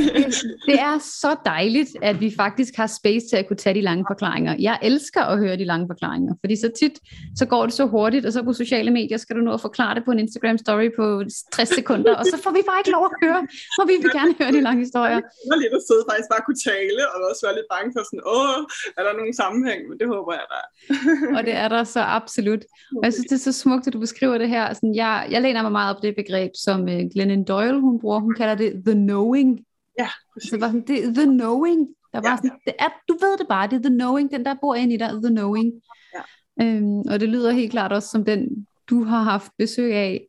[0.68, 4.04] det er så dejligt, at vi faktisk har space til at kunne tage de lange
[4.10, 4.52] forklaringer.
[4.68, 6.96] Jeg elsker at høre de lange forklaringer, fordi så tit,
[7.40, 9.94] så går det så hurtigt, og så på sociale medier skal du nå at forklare
[9.94, 11.04] det på en Instagram story på
[11.52, 13.40] 60 sekunder, og så får vi bare ikke lov at høre,
[13.76, 15.20] hvor vi vil gerne høre de lange historier.
[15.44, 18.02] Jeg var lidt at sidde faktisk bare kunne tale, og også være lidt bange for
[18.08, 18.58] sådan, åh,
[18.98, 19.80] er der nogen sammenhæng?
[19.88, 20.62] Men det håber jeg, der
[21.36, 22.62] Og det er der så absolut.
[22.96, 24.64] Og jeg synes, det er så smukt, at du beskriver det her.
[24.78, 28.19] Sådan, jeg, jeg læner mig meget op det begreb, som uh, Glennon Doyle, hun bruger,
[28.20, 29.60] hun kalder det the knowing.
[29.98, 30.50] Ja, præcis.
[30.50, 31.88] Så det var sådan, det er the knowing.
[32.12, 34.44] Der var ja, sådan, det er, du ved det bare, det er the knowing, den
[34.44, 35.72] der bor ind i dig, the knowing.
[36.14, 36.64] Ja.
[36.64, 40.26] Øhm, og det lyder helt klart også som den, du har haft besøg af.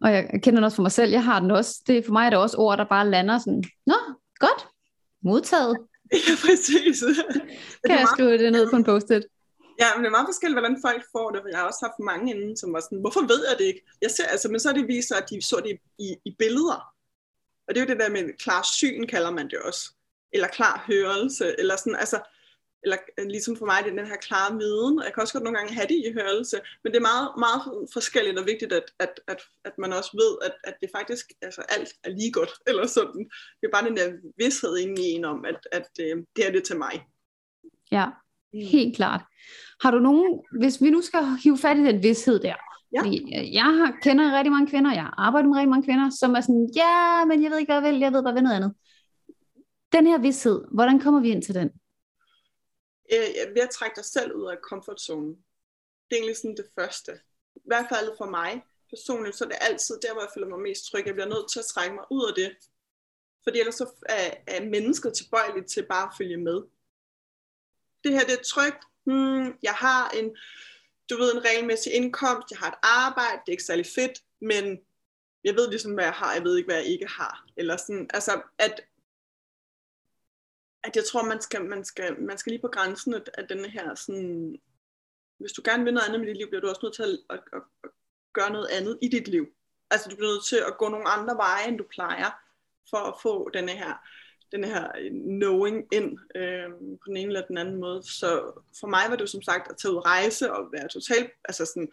[0.00, 1.82] Og jeg kender den også for mig selv, jeg har den også.
[1.86, 3.94] Det, for mig er det også ord, der bare lander sådan, nå,
[4.38, 4.68] godt,
[5.22, 5.76] modtaget.
[6.12, 7.04] Ja, præcis.
[7.86, 9.22] kan jeg skrive det ned på en post-it?
[9.80, 11.42] Ja, men det er meget forskelligt, hvordan folk får det.
[11.50, 13.82] Jeg har også haft mange inden, som var sådan, hvorfor ved jeg det ikke?
[14.02, 16.80] Jeg ser, altså, men så er det vist at de så det i, i billeder.
[17.66, 19.92] Og det er jo det der med klar syn, kalder man det også.
[20.32, 22.20] Eller klar hørelse, eller sådan, altså,
[22.82, 25.32] eller øh, ligesom for mig, det er den her klare viden, og jeg kan også
[25.34, 28.72] godt nogle gange have det i hørelse, men det er meget, meget forskelligt og vigtigt,
[28.72, 32.32] at, at, at, at man også ved, at, at det faktisk, altså alt er lige
[32.32, 33.30] godt, eller sådan.
[33.60, 36.52] Det er bare den der vidshed inde i en om, at, at, at det er
[36.52, 37.06] det til mig.
[37.92, 38.06] Ja,
[38.52, 38.60] mm.
[38.60, 39.22] helt klart.
[39.82, 42.54] Har du nogen, hvis vi nu skal hive fat i den vidshed der,
[42.92, 43.02] Ja.
[43.06, 46.70] Øh, jeg kender rigtig mange kvinder, jeg arbejder med rigtig mange kvinder, som er sådan,
[46.76, 48.74] ja, men jeg ved ikke, hvad jeg vil, jeg ved bare, hvad noget andet.
[49.92, 51.68] Den her vidshed, hvordan kommer vi ind til den?
[53.14, 55.32] Øh, ved at trække dig selv ud af komfortzonen.
[56.06, 57.12] Det er egentlig sådan det første.
[57.56, 58.62] I hvert fald for mig
[58.94, 61.06] personligt, så er det altid der, hvor jeg føler mig mest tryg.
[61.06, 62.50] Jeg bliver nødt til at trække mig ud af det.
[63.44, 66.58] Fordi ellers så er, er mennesket tilbøjeligt til bare at følge med
[68.04, 70.36] det her det er trygt, hmm, jeg har en,
[71.10, 74.80] du ved, en regelmæssig indkomst, jeg har et arbejde, det er ikke særlig fedt, men
[75.44, 77.46] jeg ved ligesom, hvad jeg har, jeg ved ikke, hvad jeg ikke har.
[77.56, 78.80] Eller sådan, altså, at,
[80.82, 83.68] at jeg tror, man skal, man skal, man skal lige på grænsen af, af denne
[83.68, 84.60] her sådan,
[85.38, 87.18] hvis du gerne vil noget andet med dit liv, bliver du også nødt til at,
[87.30, 87.90] at, at, at
[88.32, 89.46] gøre noget andet i dit liv.
[89.90, 92.30] Altså du bliver nødt til at gå nogle andre veje, end du plejer,
[92.90, 93.94] for at få denne her,
[94.52, 98.02] denne her øh, knowing ind øh, på den ene eller den anden måde.
[98.02, 100.88] Så for mig var det jo som sagt at tage ud og rejse og være
[100.88, 101.92] totalt altså sådan,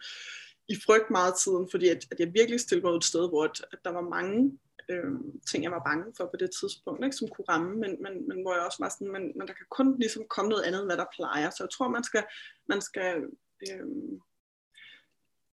[0.68, 3.44] i frygt meget af tiden, fordi at, at jeg virkelig stillede mig et sted, hvor
[3.44, 5.12] at, at der var mange øh,
[5.50, 8.42] ting, jeg var bange for på det tidspunkt, ikke, som kunne ramme, men, men, men
[8.42, 10.88] hvor jeg også var sådan, men, men der kan kun ligesom komme noget andet, end
[10.88, 11.50] hvad der plejer.
[11.50, 12.24] Så jeg tror, man skal,
[12.68, 13.24] man skal
[13.70, 13.86] øh,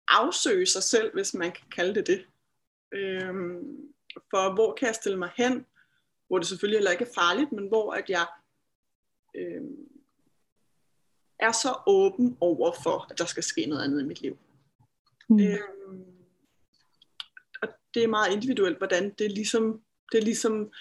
[0.08, 2.26] afsøge sig selv, hvis man kan kalde det det.
[2.92, 3.34] Øh,
[4.30, 5.66] for hvor kan jeg stille mig hen,
[6.28, 8.28] hvor det selvfølgelig heller ikke er farligt, men hvor at jeg
[9.36, 9.62] øh,
[11.40, 14.38] er så åben over for, at der skal ske noget andet i mit liv.
[15.30, 15.40] Mm.
[15.40, 15.60] Øh,
[17.62, 20.72] og det er meget individuelt, hvordan det ligesom, det ligesom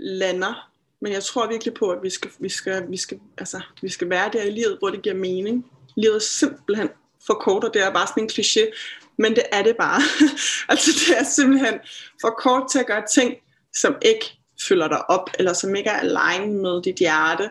[0.00, 0.72] lander.
[1.00, 4.10] Men jeg tror virkelig på, at vi skal, vi skal, vi skal, altså, vi skal
[4.10, 5.72] være der i livet, hvor det giver mening.
[5.96, 6.88] Livet er simpelthen
[7.26, 8.72] for kort, og det er bare sådan en kliché,
[9.18, 10.00] men det er det bare.
[10.72, 11.80] altså det er simpelthen
[12.20, 13.34] for kort til at gøre ting,
[13.74, 17.50] som ikke fylder dig op, eller som ikke er alignet med dit hjerte.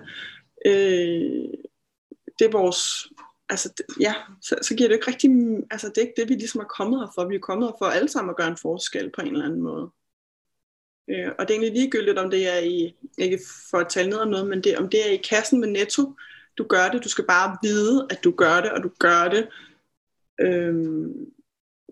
[0.66, 1.50] Øh,
[2.40, 3.08] det er vores,
[3.50, 5.30] altså ja, så, så giver det ikke rigtig,
[5.72, 7.28] altså det er ikke det, vi ligesom er kommet her for.
[7.28, 9.62] Vi er kommet her for alle sammen at gøre en forskel på en eller anden
[9.62, 9.90] måde.
[11.10, 14.18] Øh, og det er egentlig ligegyldigt, om det er i, ikke for at tale ned
[14.18, 16.16] om noget, men det, om det er i kassen med netto,
[16.58, 19.50] du gør det, du skal bare vide, at du gør det, og du gør det
[20.42, 20.76] øh,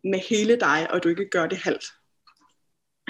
[0.04, 1.86] med hele dig, og du ikke gør det halvt.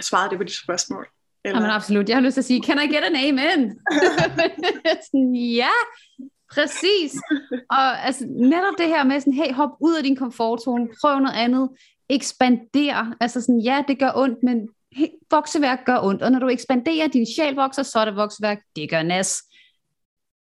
[0.02, 1.08] Svarede det på dit spørgsmål.
[1.46, 1.60] Eller?
[1.60, 2.10] Jamen absolut.
[2.10, 3.80] Jeg har lyst til at sige, can I get an amen?
[5.06, 5.76] sådan, ja,
[6.54, 7.14] præcis.
[7.70, 11.36] Og altså, netop det her med sådan, hey, hop ud af din komfortzone, prøv noget
[11.36, 11.70] andet,
[12.10, 13.16] ekspander.
[13.20, 16.22] Altså sådan, ja, det gør ondt, men hey, vokseværk gør ondt.
[16.22, 19.44] Og når du ekspanderer, din sjæl vokser, så er det vokseværk, det gør nas.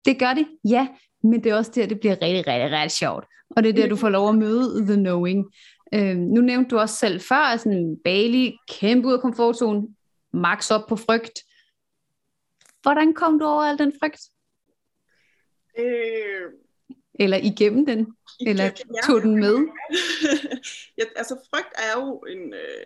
[0.06, 0.88] Det gør det, ja,
[1.24, 3.26] men det er også der, det bliver rigtig, rigtig, rigtig sjovt.
[3.56, 5.46] Og det er der, du får lov at møde the knowing.
[5.94, 9.98] Øh, nu nævnte du også selv før, at sådan Bailey, kæmpe ud af komfortzonen,
[10.34, 11.40] max op på frygt.
[12.82, 14.22] Hvordan kom du over al den frygt?
[15.78, 16.52] Øh,
[17.20, 18.00] eller igennem den?
[18.00, 18.72] Igennem, eller
[19.06, 19.24] tog ja.
[19.24, 19.56] den med?
[20.98, 22.86] ja, altså frygt er jo en, øh,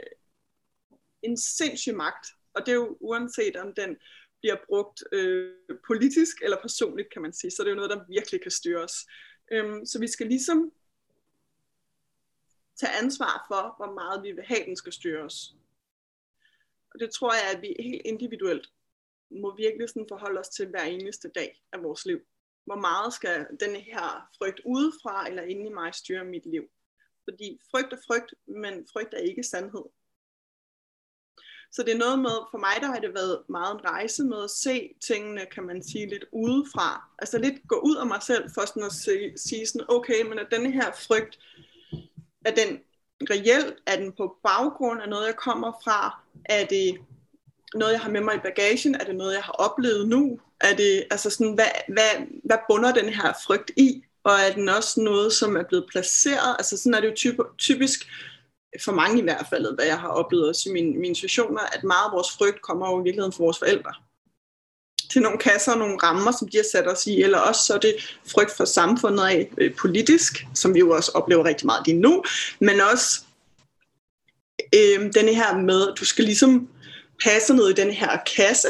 [1.22, 3.98] en sindssyg magt, og det er jo uanset om den
[4.42, 5.52] bliver brugt øh,
[5.88, 7.52] politisk eller personligt, kan man sige.
[7.52, 8.96] Så det er jo noget, der virkelig kan styre os.
[9.52, 10.72] Øhm, så vi skal ligesom
[12.80, 15.56] tage ansvar for, hvor meget vi vil have, den skal styre os.
[16.94, 18.68] Og det tror jeg, at vi helt individuelt
[19.30, 22.20] må virkelig sådan forholde os til hver eneste dag af vores liv.
[22.66, 26.70] Hvor meget skal den her frygt udefra eller inde i mig styre mit liv?
[27.24, 29.84] Fordi frygt er frygt, men frygt er ikke sandhed.
[31.72, 34.44] Så det er noget med, for mig der har det været meget en rejse med
[34.44, 37.10] at se tingene, kan man sige, lidt udefra.
[37.20, 40.40] Altså lidt gå ud af mig selv, for sådan at se, sige sådan, okay, men
[40.40, 41.40] er denne her frygt,
[42.46, 42.80] er den
[43.30, 43.76] reelt?
[43.86, 46.20] Er den på baggrund af noget, jeg kommer fra?
[46.46, 46.98] Er det
[47.74, 48.96] noget, jeg har med mig i bagagen?
[48.96, 50.40] Er det noget, jeg har oplevet nu?
[50.62, 54.04] Er det, altså sådan, hvad, hvad, hvad bunder den her frygt i?
[54.24, 56.56] Og er den også noget, som er blevet placeret?
[56.60, 58.08] Altså sådan er det jo typ, typisk,
[58.86, 61.84] for mange i hvert fald, hvad jeg har oplevet også i mine, mine situationer, at
[61.84, 63.94] meget af vores frygt kommer jo i virkeligheden fra vores forældre.
[65.12, 67.74] Til nogle kasser og nogle rammer, som de har sat os i, eller også så
[67.74, 71.88] er det frygt for samfundet af øh, politisk, som vi jo også oplever rigtig meget
[71.88, 72.24] lige nu,
[72.60, 73.22] men også
[74.76, 76.70] øh, denne her med, at du skal ligesom
[77.24, 78.68] passe ned i den her kasse,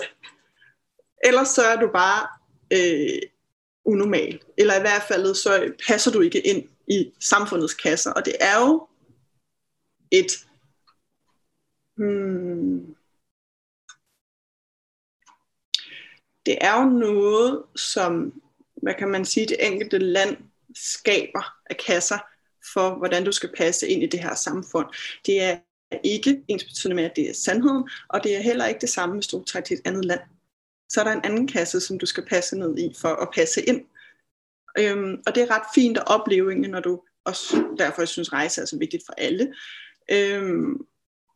[1.23, 2.27] ellers så er du bare
[2.73, 3.21] øh,
[3.85, 4.39] unormal.
[4.57, 8.11] Eller i hvert fald så passer du ikke ind i samfundets kasser.
[8.11, 8.87] Og det er jo
[10.11, 10.31] et
[11.97, 12.95] hmm,
[16.47, 18.41] det er jo noget, som,
[18.75, 20.37] hvad kan man sige, det enkelte land
[20.75, 22.17] skaber af kasser
[22.73, 24.87] for, hvordan du skal passe ind i det her samfund.
[25.25, 25.57] Det er
[26.03, 29.15] ikke ens betydende med, at det er sandheden, og det er heller ikke det samme,
[29.15, 30.19] hvis du tager til et andet land.
[30.89, 33.61] Så er der en anden kasse, som du skal passe ned i for at passe
[33.61, 33.85] ind.
[34.79, 38.61] Øhm, og det er ret fint at opleve, når du også derfor jeg synes, rejse
[38.61, 39.53] er så vigtigt for alle.
[40.11, 40.87] Øhm,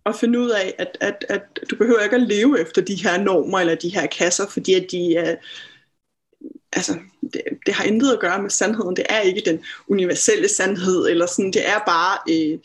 [0.06, 3.24] at finde ud af, at, at, at du behøver ikke at leve efter de her
[3.24, 5.36] normer eller de her kasser, fordi at de er,
[6.74, 7.00] altså,
[7.34, 8.96] det, det har intet at gøre med sandheden.
[8.96, 12.60] Det er ikke den universelle sandhed, eller sådan, det er bare øh,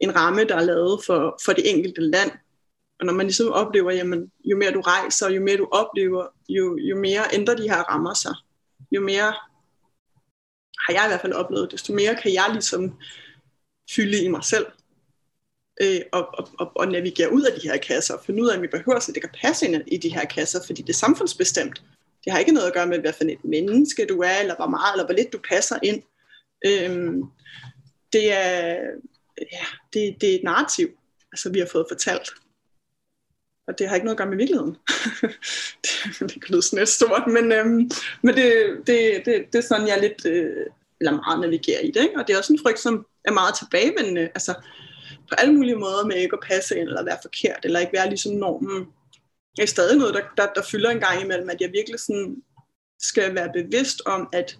[0.00, 2.30] en ramme, der er lavet for, for det enkelte land.
[3.00, 6.76] Og når man ligesom oplever, jamen, jo mere du rejser, jo mere du oplever, jo,
[6.76, 8.34] jo mere ændrer de her rammer sig.
[8.90, 9.34] jo mere
[10.86, 12.98] har jeg i hvert fald oplevet, desto mere kan jeg ligesom
[13.90, 14.66] fylde i mig selv.
[15.82, 18.62] Øh, og, og, og, navigere ud af de her kasser, og finde ud af, om
[18.62, 21.82] vi behøver, så det kan passe ind i de her kasser, fordi det er samfundsbestemt.
[22.24, 24.66] Det har ikke noget at gøre med, hvad for et menneske du er, eller hvor
[24.66, 26.02] meget, eller hvor lidt du passer ind.
[26.66, 27.22] Øhm,
[28.12, 28.76] det, er,
[29.52, 30.88] ja, det, det er et narrativ,
[31.32, 32.30] altså vi har fået fortalt.
[33.68, 34.76] Og det har ikke noget at gøre med virkeligheden.
[35.84, 37.90] det, det kan lyde sådan lidt stort, men, øhm,
[38.22, 38.52] men det,
[38.86, 40.66] det, det, det er sådan, jeg lidt, øh,
[41.00, 42.02] eller meget navigerer i det.
[42.02, 42.18] Ikke?
[42.18, 44.20] Og det er også en frygt, som er meget tilbagevendende.
[44.20, 44.54] Altså
[45.28, 48.08] på alle mulige måder med ikke at passe ind, eller være forkert, eller ikke være
[48.08, 48.86] ligesom normen.
[49.56, 52.42] Det er stadig noget, der, der, der fylder en gang imellem, at jeg virkelig sådan
[52.98, 54.58] skal være bevidst om, at,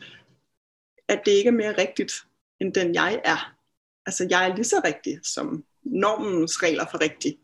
[1.09, 2.13] at det ikke er mere rigtigt,
[2.61, 3.55] end den jeg er.
[4.07, 7.39] Altså jeg er lige så rigtig, som normens regler for rigtig.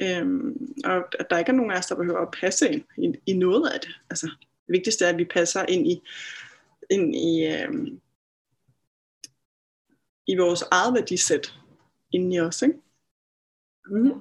[0.00, 3.12] Øhm, og at der ikke er nogen af os, der behøver at passe ind i,
[3.26, 3.90] i noget af det.
[4.10, 4.26] Altså,
[4.66, 6.02] det vigtigste er, at vi passer ind i,
[6.90, 8.00] ind i, øhm,
[10.26, 11.57] i vores eget værdisæt
[12.12, 12.62] inden i os.
[12.62, 12.74] Ikke?
[13.90, 14.12] Mm.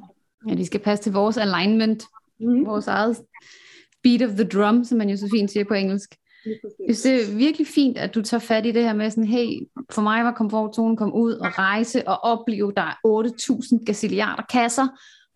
[0.50, 2.04] Ja, de skal passe til vores alignment,
[2.40, 2.66] mm.
[2.66, 3.18] vores eget
[4.04, 6.16] beat of the drum, som man jo så fint siger på engelsk.
[6.88, 9.28] Jeg synes, det er virkelig fint, at du tager fat i det her med sådan,
[9.28, 13.24] hey, for mig var komfortzonen kom ud og rejse og opleve, der er
[13.78, 14.88] 8.000 gazilliarder kasser,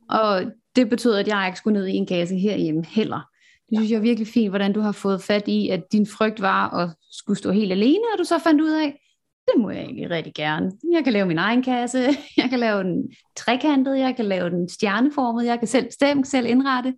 [0.10, 0.44] og
[0.76, 3.22] det betød, at jeg ikke skulle ned i en kasse herhjemme heller.
[3.70, 6.42] Det synes jeg er virkelig fint, hvordan du har fået fat i, at din frygt
[6.42, 9.02] var at skulle stå helt alene, og du så fandt ud af,
[9.48, 10.72] det må jeg egentlig rigtig gerne.
[10.92, 12.00] Jeg kan lave min egen kasse,
[12.38, 16.48] jeg kan lave den trekantet, jeg kan lave den stjerneformet, jeg kan selv stemme, selv
[16.48, 16.90] indrette.
[16.90, 16.98] Det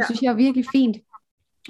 [0.00, 0.04] ja.
[0.04, 0.96] synes jeg er virkelig fint.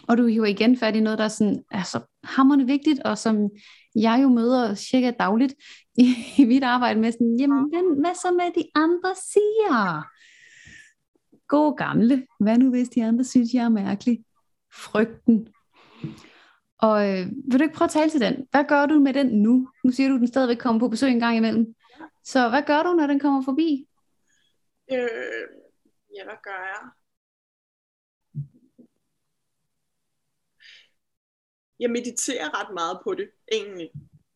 [0.08, 3.18] Og du er jo igen fat i noget, der er sådan, altså, hammerende vigtigt, og
[3.18, 3.50] som
[3.94, 5.54] jeg jo møder cirka dagligt
[5.98, 10.02] i, i mit arbejde med sådan, jamen, hvad så med de andre siger?
[11.48, 14.24] gode gamle, hvad nu hvis de andre synes, jeg er mærkelig?
[14.72, 15.48] Frygten.
[16.78, 18.48] Og øh, vil du ikke prøve at tale til den?
[18.50, 19.68] Hvad gør du med den nu?
[19.84, 21.74] Nu siger du, at den stadigvæk kommer på besøg en gang imellem.
[22.24, 23.88] Så hvad gør du, når den kommer forbi?
[24.92, 25.44] Øh,
[26.16, 26.90] ja, hvad gør jeg?
[31.80, 33.90] Jeg mediterer ret meget på det, egentlig.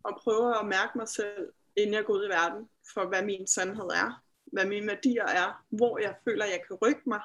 [0.04, 3.46] Og prøver at mærke mig selv, inden jeg går ud i verden, for hvad min
[3.46, 7.20] sandhed er hvad mine værdier er, hvor jeg føler, jeg kan rykke mig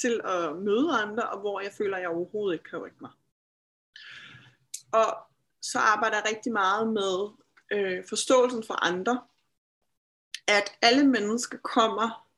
[0.00, 3.10] til at møde andre, og hvor jeg føler, jeg overhovedet ikke kan rykke mig.
[4.92, 5.18] Og
[5.62, 7.28] så arbejder jeg rigtig meget med
[7.72, 9.20] øh, forståelsen for andre,
[10.46, 12.28] at alle mennesker kommer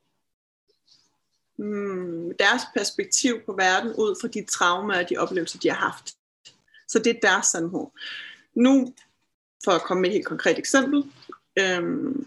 [1.56, 6.16] mm, deres perspektiv på verden ud fra de traumer og de oplevelser, de har haft.
[6.88, 7.86] Så det er deres sandhed.
[8.54, 8.94] Nu,
[9.64, 11.12] for at komme med et helt konkret eksempel,
[11.58, 12.26] øhm,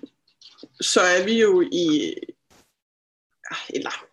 [0.82, 2.16] så er vi jo i,
[3.70, 4.07] eller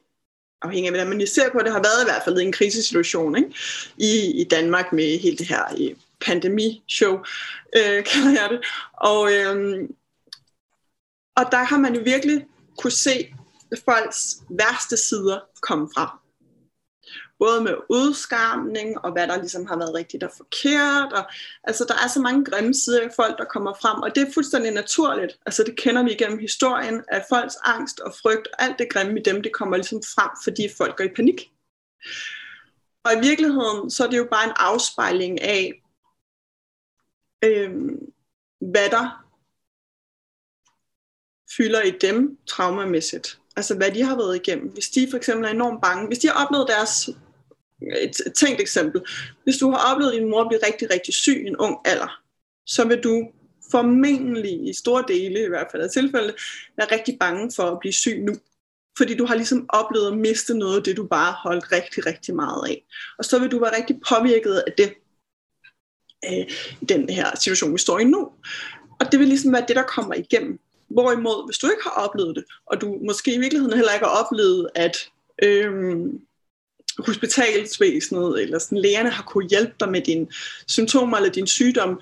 [0.65, 3.55] afhængig af hvordan man ser på det, har været i hvert fald en krisesituation ikke?
[3.97, 7.15] I, i Danmark med hele det her øh, pandemi-show,
[7.77, 8.61] øh, kalder jeg det.
[8.93, 9.89] Og, øh,
[11.37, 12.47] og der har man jo virkelig
[12.79, 13.35] kunne se
[13.85, 16.24] folks værste sider komme frem
[17.47, 21.13] både med udskamning og hvad der ligesom har været rigtigt og forkert.
[21.13, 21.25] Og,
[21.65, 24.33] altså der er så mange grimme sider af folk, der kommer frem, og det er
[24.35, 25.39] fuldstændig naturligt.
[25.47, 29.21] Altså det kender vi igennem historien, at folks angst og frygt og alt det grimme
[29.21, 31.41] i dem, det kommer ligesom frem, fordi folk går i panik.
[33.05, 35.83] Og i virkeligheden, så er det jo bare en afspejling af,
[37.45, 37.99] øhm,
[38.61, 39.25] hvad der
[41.57, 43.39] fylder i dem traumamæssigt.
[43.57, 44.69] Altså hvad de har været igennem.
[44.69, 47.11] Hvis de for eksempel er enormt bange, hvis de har oplevet deres
[47.83, 49.03] et, tænkt eksempel.
[49.45, 52.21] Hvis du har oplevet, din mor blive rigtig, rigtig syg i en ung alder,
[52.67, 53.31] så vil du
[53.71, 56.35] formentlig i store dele, i hvert fald af tilfælde,
[56.77, 58.35] være rigtig bange for at blive syg nu.
[58.99, 62.35] Fordi du har ligesom oplevet at miste noget af det, du bare holdt rigtig, rigtig
[62.35, 62.85] meget af.
[63.19, 64.95] Og så vil du være rigtig påvirket af det,
[66.25, 66.47] øh,
[66.83, 68.31] i den her situation, vi står i nu.
[69.01, 70.59] Og det vil ligesom være det, der kommer igennem.
[70.89, 74.25] Hvorimod, hvis du ikke har oplevet det, og du måske i virkeligheden heller ikke har
[74.25, 75.11] oplevet, at
[75.43, 76.21] øhm,
[76.99, 80.27] hospitalsvæsenet, eller sådan, lægerne har kunne hjælpe dig med dine
[80.69, 82.01] symptomer eller din sygdom,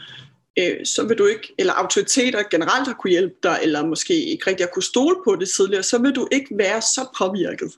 [0.59, 4.47] øh, så vil du ikke, eller autoriteter generelt har kunne hjælpe dig, eller måske ikke
[4.47, 7.73] rigtig har kunne stole på det tidligere, så vil du ikke være så påvirket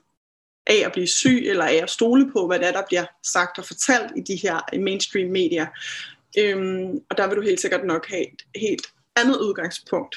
[0.67, 3.57] af at blive syg, eller af at stole på, hvad det er, der bliver sagt
[3.57, 5.65] og fortalt i de her mainstream medier.
[6.39, 10.15] Øhm, og der vil du helt sikkert nok have et helt andet udgangspunkt.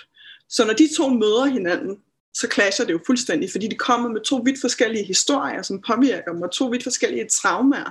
[0.48, 1.96] Så når de to møder hinanden,
[2.34, 6.32] så clasher det jo fuldstændig, fordi de kommer med to vidt forskellige historier, som påvirker
[6.32, 7.90] mig, to vidt forskellige traumer.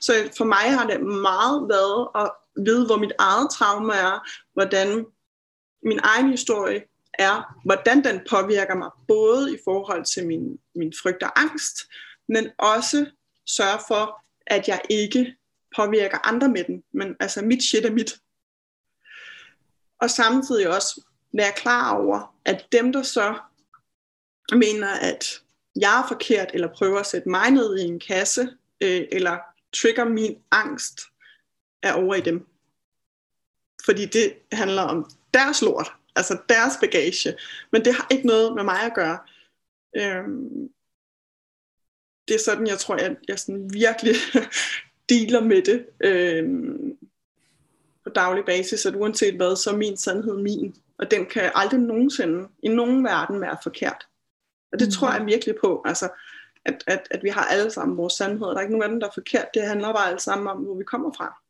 [0.00, 2.30] Så for mig har det meget været at
[2.64, 5.06] vide, hvor mit eget trauma er, hvordan
[5.82, 6.82] min egen historie
[7.18, 11.76] er, hvordan den påvirker mig, både i forhold til min, min frygt og angst,
[12.28, 13.06] men også
[13.46, 15.36] sørge for, at jeg ikke
[15.76, 18.16] påvirker andre med den, men altså mit shit er mit.
[20.00, 21.00] Og samtidig også
[21.32, 23.38] være klar over, at dem, der så
[24.56, 25.42] mener, at
[25.80, 28.48] jeg er forkert, eller prøver at sætte mig ned i en kasse,
[28.80, 29.38] øh, eller
[29.72, 31.00] trigger min angst,
[31.82, 32.46] er over i dem.
[33.84, 37.34] Fordi det handler om deres lort, altså deres bagage.
[37.72, 39.18] Men det har ikke noget med mig at gøre.
[39.96, 40.70] Øhm,
[42.28, 44.14] det er sådan, jeg tror, jeg, jeg sådan virkelig
[45.10, 46.98] dealer med det øhm,
[48.04, 50.76] på daglig basis, at uanset hvad, så er min sandhed min.
[50.98, 54.06] Og den kan aldrig nogensinde i nogen verden være forkert.
[54.72, 54.92] Og det mm.
[54.92, 56.08] tror jeg virkelig på, altså,
[56.64, 58.46] at, at, at vi har alle sammen vores sandhed.
[58.46, 59.54] Der er ikke nogen af dem, der er forkert.
[59.54, 61.42] Det handler bare alle sammen om, hvor vi kommer fra.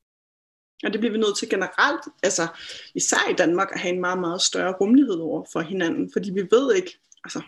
[0.84, 2.46] Og det bliver vi nødt til generelt, altså
[2.94, 6.12] især i Danmark, at have en meget, meget større rummelighed over for hinanden.
[6.12, 7.42] Fordi vi ved ikke, altså,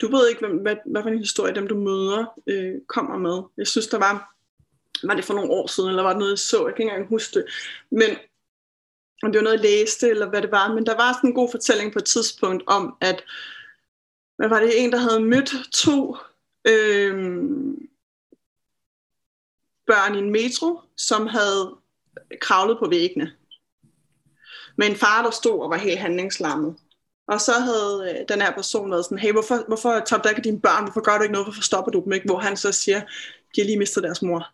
[0.00, 3.42] du ved ikke, hvad, hvad, hvad for en historie dem, du møder, øh, kommer med.
[3.56, 4.34] Jeg synes, der var,
[5.02, 6.92] var det for nogle år siden, eller var det noget, jeg så, jeg kan ikke
[6.92, 7.44] engang huske det.
[7.90, 8.10] Men
[9.22, 11.34] om det var noget, jeg læste, eller hvad det var, men der var sådan en
[11.34, 13.24] god fortælling på et tidspunkt om, at
[14.40, 16.16] hvad var det, en, der havde mødt to
[16.64, 17.14] øh,
[19.86, 21.76] børn i en metro, som havde
[22.40, 23.32] kravlet på væggene.
[24.76, 26.76] Med en far, der stod og var helt handlingslammet.
[27.26, 30.42] Og så havde øh, den her person været sådan, hey, hvorfor, hvorfor tager du ikke
[30.42, 30.84] dine børn?
[30.84, 31.46] Hvorfor gør du ikke noget?
[31.46, 32.26] Hvorfor stopper du dem ikke?
[32.26, 33.00] Hvor han så siger,
[33.54, 34.48] de har lige mistet deres mor.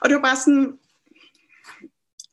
[0.00, 0.78] Og det var bare sådan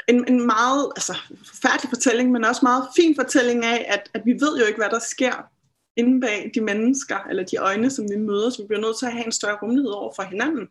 [0.08, 1.14] en, en meget altså,
[1.46, 4.90] forfærdelig fortælling, men også meget fin fortælling af, at, at vi ved jo ikke, hvad
[4.90, 5.50] der sker
[5.98, 9.06] inde bag de mennesker, eller de øjne, som vi møder, så vi bliver nødt til
[9.06, 10.68] at have en større rummelighed over for hinanden.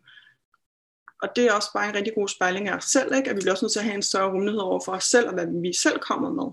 [1.23, 3.31] Og det er også bare en rigtig god spejling af os selv, ikke?
[3.31, 5.29] at vi bliver også nødt til at have en større rummelighed over for os selv,
[5.29, 6.53] og hvad vi selv kommer med.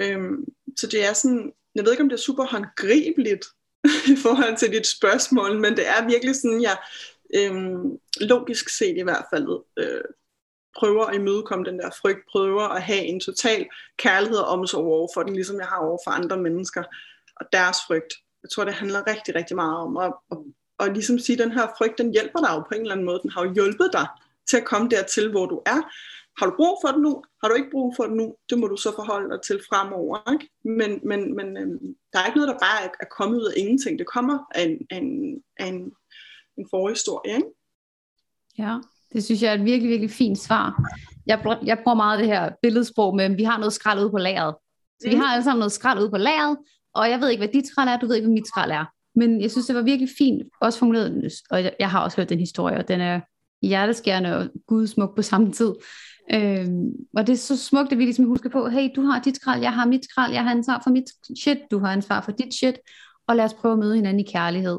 [0.00, 0.44] Øhm,
[0.76, 3.46] så det er sådan, jeg ved ikke om det er super håndgribeligt
[4.14, 6.76] i forhold til dit spørgsmål, men det er virkelig sådan, jeg
[7.34, 10.04] øhm, logisk set i hvert fald øh,
[10.78, 15.08] prøver at imødekomme den der frygt, prøver at have en total kærlighed og omsorg over
[15.14, 16.82] for den, ligesom jeg har over for andre mennesker
[17.36, 18.12] og deres frygt.
[18.42, 20.38] Jeg tror, det handler rigtig, rigtig meget om at, at,
[20.80, 23.06] at ligesom sige, at den her frygt, den hjælper dig jo på en eller anden
[23.06, 23.20] måde.
[23.22, 24.06] Den har jo hjulpet dig
[24.50, 25.80] til at komme dertil, hvor du er.
[26.38, 27.22] Har du brug for det nu?
[27.40, 28.36] Har du ikke brug for det nu?
[28.50, 30.32] Det må du så forholde dig til fremover.
[30.32, 30.48] Ikke?
[30.64, 33.54] Men, men, men øhm, der er ikke noget, der bare er, er kommet ud af
[33.56, 33.98] ingenting.
[33.98, 35.92] Det kommer af en, af en, af en,
[36.58, 37.34] en forhistorie.
[37.36, 37.48] Ikke?
[38.58, 38.78] Ja,
[39.12, 40.82] det synes jeg er et virkelig, virkelig fint svar.
[41.26, 44.18] Jeg, jeg bruger meget det her billedsprog med, at vi har noget skrald ude på
[44.18, 44.54] lageret.
[45.00, 45.20] Så vi mm.
[45.20, 46.58] har alle sammen noget skrald ude på lageret,
[46.94, 48.84] og jeg ved ikke, hvad dit træl er, du ved ikke, hvad mit træl er.
[49.14, 52.38] Men jeg synes, det var virkelig fint, også formuleret, og jeg har også hørt den
[52.38, 53.20] historie, og den er
[53.62, 55.72] hjerteskærende og gudsmuk på samme tid.
[56.32, 59.36] Øhm, og det er så smukt, at vi ligesom husker på, hey, du har dit
[59.36, 61.04] skrald, jeg har mit skrald, jeg har ansvar for mit
[61.38, 62.78] shit, du har ansvar for dit shit,
[63.26, 64.78] og lad os prøve at møde hinanden i kærlighed.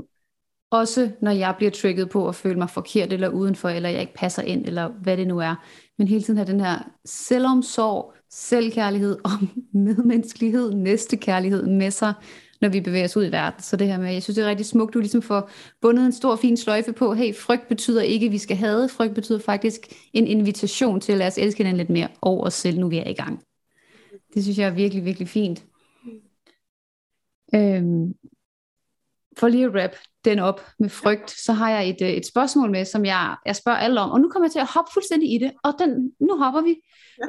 [0.71, 4.13] Også når jeg bliver trigget på at føle mig forkert eller udenfor, eller jeg ikke
[4.13, 5.55] passer ind, eller hvad det nu er.
[5.97, 9.31] Men hele tiden have den her selvomsorg, selvkærlighed og
[9.85, 12.13] medmenneskelighed, næstekærlighed med sig,
[12.61, 13.61] når vi bevæger os ud i verden.
[13.61, 15.49] Så det her med, jeg synes, det er rigtig smukt, du ligesom får
[15.81, 19.15] bundet en stor, fin sløjfe på, hey, frygt betyder ikke, at vi skal have, frygt
[19.15, 22.79] betyder faktisk en invitation til at lade os elske hinanden lidt mere over os selv,
[22.79, 23.43] nu vi er i gang.
[24.33, 25.65] Det synes jeg er virkelig, virkelig fint.
[27.55, 28.13] Øhm,
[29.39, 32.71] for lige at wrap den op med frygt, så har jeg et, øh, et spørgsmål
[32.71, 34.11] med, som jeg, jeg spørger alle om.
[34.11, 36.75] Og nu kommer jeg til at hoppe fuldstændig i det, og den, nu hopper vi.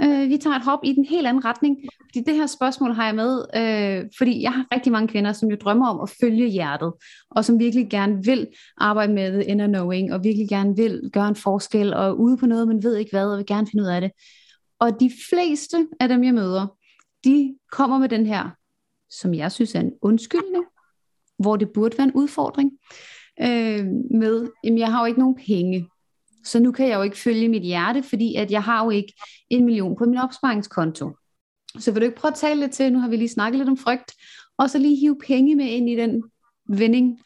[0.03, 0.23] Ja.
[0.23, 1.77] Øh, vi tager et hop i den helt anden retning.
[2.01, 5.49] Fordi det her spørgsmål har jeg med, øh, fordi jeg har rigtig mange kvinder, som
[5.49, 6.93] jo drømmer om at følge hjertet,
[7.31, 8.47] og som virkelig gerne vil
[8.79, 12.47] arbejde med the inner knowing, og virkelig gerne vil gøre en forskel, og ude på
[12.47, 14.11] noget, men ved ikke hvad, og vil gerne finde ud af det.
[14.81, 16.67] Og de fleste af dem, jeg møder,
[17.25, 18.51] de kommer med den her,
[19.11, 20.65] som jeg synes er en undskyldning,
[21.39, 22.73] hvor det burde være en udfordring,
[23.41, 25.89] øh, med, jamen jeg har jo ikke nogen penge,
[26.45, 29.13] så nu kan jeg jo ikke følge mit hjerte, fordi at jeg har jo ikke
[29.51, 31.11] en million på min opsparingskonto.
[31.79, 33.69] Så vil du ikke prøve at tale lidt til, nu har vi lige snakket lidt
[33.69, 34.13] om frygt,
[34.59, 36.23] og så lige hive penge med ind i den
[36.69, 37.21] vending.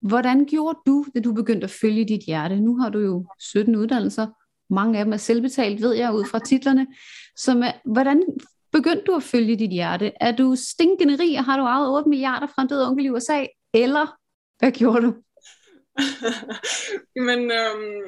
[0.00, 2.60] Hvordan gjorde du, da du begyndte at følge dit hjerte?
[2.60, 4.26] Nu har du jo 17 uddannelser,
[4.70, 6.86] mange af dem er selvbetalt, ved jeg, ud fra titlerne.
[7.36, 8.22] Så hvordan
[8.76, 10.12] begyndte du at følge dit hjerte?
[10.20, 13.10] Er du stinkende rig, og har du arvet 8 milliarder fra en død onkel i
[13.10, 13.46] USA?
[13.74, 14.06] Eller
[14.58, 15.12] hvad gjorde du?
[17.28, 18.06] Men øhm,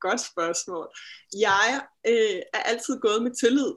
[0.00, 0.86] godt spørgsmål.
[1.46, 1.66] Jeg
[2.06, 3.72] øh, er altid gået med tillid,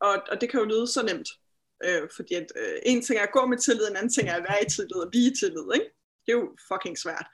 [0.00, 1.28] og, og det kan jo lyde så nemt.
[1.84, 4.36] Øh, fordi at, øh, en ting er at gå med tillid, en anden ting er
[4.36, 5.66] at være i tillid og blive i tillid.
[5.74, 5.88] Ikke?
[6.22, 7.26] Det er jo fucking svært.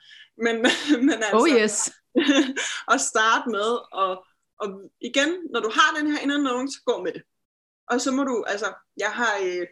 [0.45, 0.55] Men,
[1.07, 1.75] men altså, oh yes.
[2.93, 3.69] at starte med,
[4.03, 4.11] og,
[4.61, 4.67] og
[5.09, 7.23] igen, når du har den her inner knowing, så gå med det.
[7.89, 9.67] Og så må du, altså, jeg har, øh,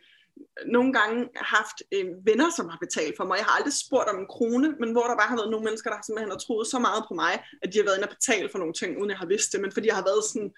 [0.66, 3.38] nogle gange haft øh, venner, som har betalt for mig.
[3.38, 5.90] Jeg har aldrig spurgt om en krone, men hvor der bare har været nogle mennesker,
[5.90, 8.50] der simpelthen har troet så meget på mig, at de har været inde og betale
[8.50, 10.52] for nogle ting, uden jeg har vidst det, men fordi jeg har været sådan,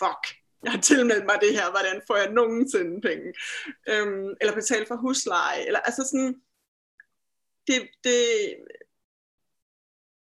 [0.00, 0.22] fuck,
[0.64, 3.28] jeg har tilmeldt mig det her, hvordan får jeg nogensinde penge?
[3.88, 6.34] Øhm, eller betale for husleje, eller altså sådan,
[7.66, 8.20] det, det,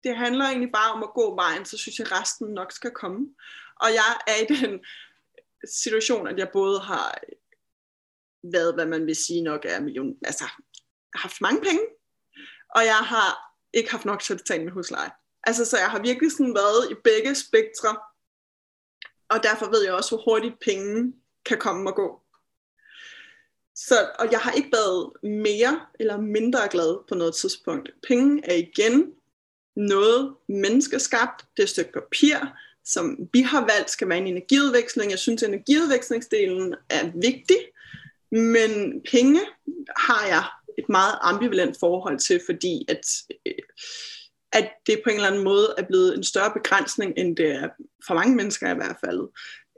[0.04, 3.20] det handler egentlig bare om at gå vejen, så synes jeg, resten nok skal komme.
[3.76, 4.80] Og jeg er i den
[5.64, 7.18] situation, at jeg både har
[8.42, 10.44] været, hvad man vil sige nok er million, altså
[11.14, 11.86] haft mange penge,
[12.74, 15.10] og jeg har ikke haft nok til at betale min husleje.
[15.44, 17.96] Altså, så jeg har virkelig sådan været i begge spektre,
[19.28, 22.22] og derfor ved jeg også, hvor hurtigt penge kan komme og gå.
[23.74, 27.90] Så, og jeg har ikke været mere eller mindre glad på noget tidspunkt.
[28.08, 29.14] Penge er igen
[29.76, 31.46] noget menneskeskabt.
[31.56, 32.36] Det er et stykke papir,
[32.84, 35.10] som vi har valgt skal være en energiudveksling.
[35.10, 37.56] Jeg synes, at energiudvekslingsdelen er vigtig,
[38.30, 39.40] men penge
[39.96, 40.44] har jeg
[40.78, 43.06] et meget ambivalent forhold til, fordi at,
[43.46, 43.52] øh,
[44.52, 47.68] at det på en eller anden måde er blevet en større begrænsning, end det er
[48.06, 49.20] for mange mennesker i hvert fald,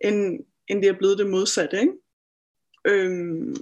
[0.05, 1.81] end, end det er blevet det modsatte.
[1.81, 1.93] Ikke?
[2.85, 3.57] Øhm,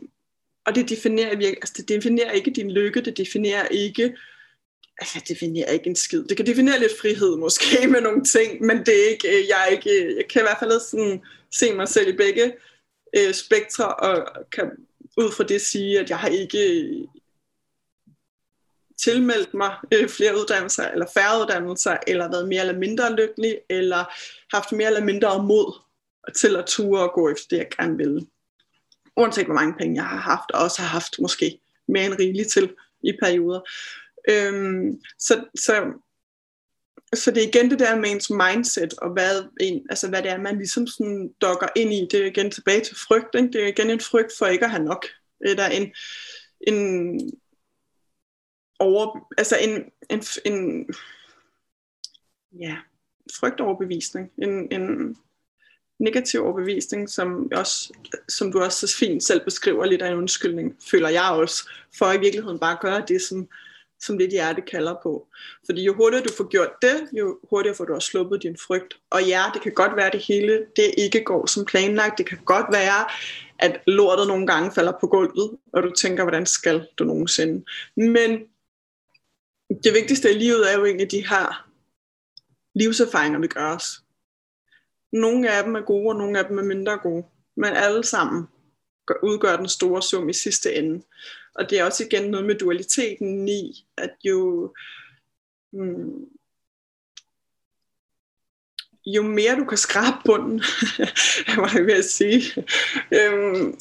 [0.67, 4.17] og det definerer, altså det definerer ikke din lykke, det definerer ikke
[4.99, 6.25] altså, det definerer ikke en skid.
[6.25, 9.65] Det kan definere lidt frihed måske med nogle ting, men det er ikke, øh, jeg,
[9.67, 11.23] er ikke, øh, jeg kan i hvert fald sådan
[11.53, 12.53] se mig selv i begge
[13.17, 14.71] øh, spektre, og kan
[15.17, 17.07] ud fra det sige, at jeg har ikke øh,
[19.05, 24.05] tilmeldt mig øh, flere uddannelser, eller færre uddannelser, eller været mere eller mindre lykkelig, eller
[24.57, 25.79] haft mere eller mindre mod
[26.37, 28.27] til at ture og gå efter det, jeg gerne vil.
[29.17, 32.51] Uanset hvor mange penge jeg har haft, og også har haft måske mere end rigeligt
[32.51, 32.75] til
[33.05, 33.61] i perioder.
[34.29, 35.93] Øhm, så, så,
[37.15, 40.31] så det er igen det der med ens mindset, og hvad, en, altså hvad det
[40.31, 42.09] er, man ligesom sådan dokker ind i.
[42.11, 43.35] Det er igen tilbage til frygt.
[43.35, 43.49] Ikke?
[43.53, 45.07] Det er igen en frygt for ikke at have nok.
[45.41, 45.93] Eller en,
[46.61, 47.21] en
[48.79, 50.87] over, altså en, en, en
[52.61, 52.77] ja,
[53.41, 54.31] frygtoverbevisning.
[54.39, 55.17] En, en
[55.99, 57.93] negativ overbevisning, som, også,
[58.29, 62.13] som du også så fint selv beskriver lidt af en undskyldning, føler jeg også, for
[62.13, 63.49] i virkeligheden bare at gøre det, som,
[64.03, 65.29] som dit hjerte kalder på.
[65.67, 68.99] Fordi jo hurtigere du får gjort det, jo hurtigere får du også sluppet din frygt.
[69.11, 72.19] Og ja, det kan godt være, at det hele det ikke går som planlagt.
[72.19, 73.07] Det kan godt være,
[73.59, 77.65] at lortet nogle gange falder på gulvet, og du tænker, hvordan skal du nogensinde.
[77.97, 78.31] Men
[79.85, 81.69] det vigtigste i livet er jo egentlig de her
[82.75, 84.03] livserfaringer, vi gør os.
[85.13, 87.25] Nogle af dem er gode, og nogle af dem er mindre gode.
[87.57, 88.49] Men alle sammen
[89.23, 91.03] udgør den store sum i sidste ende.
[91.55, 94.73] Og det er også igen noget med dualiteten i, at jo,
[95.73, 96.29] mm,
[99.07, 100.59] jo mere du kan skrabe bunden,
[101.61, 102.43] var jeg ved at sige,
[103.13, 103.79] øhm,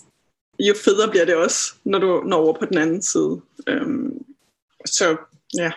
[0.60, 3.42] jo federe bliver det også, når du når over på den anden side.
[3.68, 4.26] Øhm,
[4.86, 5.18] så
[5.58, 5.72] ja,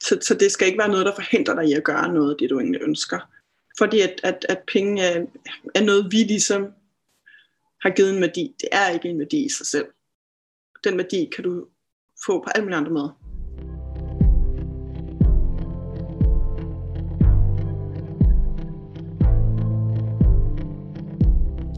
[0.00, 2.36] så, så det skal ikke være noget, der forhindrer dig i at gøre noget af
[2.38, 3.18] det, du egentlig ønsker.
[3.78, 5.26] Fordi at, at, at penge er,
[5.74, 6.72] er noget, vi ligesom
[7.82, 8.54] har givet en værdi.
[8.60, 9.86] Det er ikke en værdi i sig selv
[10.84, 11.66] den værdi kan du
[12.26, 13.16] få på alle mulige andre måder.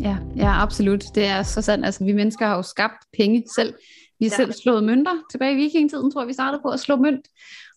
[0.01, 1.05] Ja, ja, absolut.
[1.15, 1.85] Det er så sandt.
[1.85, 3.75] Altså, vi mennesker har jo skabt penge selv.
[4.19, 4.37] Vi har ja.
[4.37, 5.13] selv slået mønter.
[5.31, 7.29] Tilbage i vikingetiden tror jeg, vi startede på at slå mønt.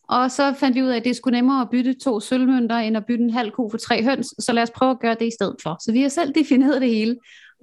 [0.10, 2.98] Og så fandt vi ud af, at det skulle nemmere at bytte to sølvmønter, end
[2.98, 4.28] at bytte en halv ko for tre høns.
[4.40, 5.78] Så lad os prøve at gøre det i stedet for.
[5.86, 7.18] Så vi har selv defineret det hele.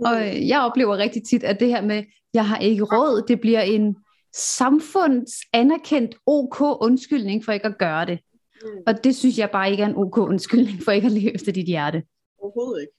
[0.04, 0.48] Og mm.
[0.48, 2.02] jeg oplever rigtig tit, at det her med,
[2.34, 3.96] jeg har ikke råd, det bliver en
[4.34, 8.18] samfunds anerkendt OK undskyldning for ikke at gøre det.
[8.62, 8.68] Mm.
[8.86, 11.52] Og det synes jeg bare ikke er en OK undskyldning for ikke at leve efter
[11.52, 12.02] dit hjerte.
[12.38, 12.92] Overhovedet ikke.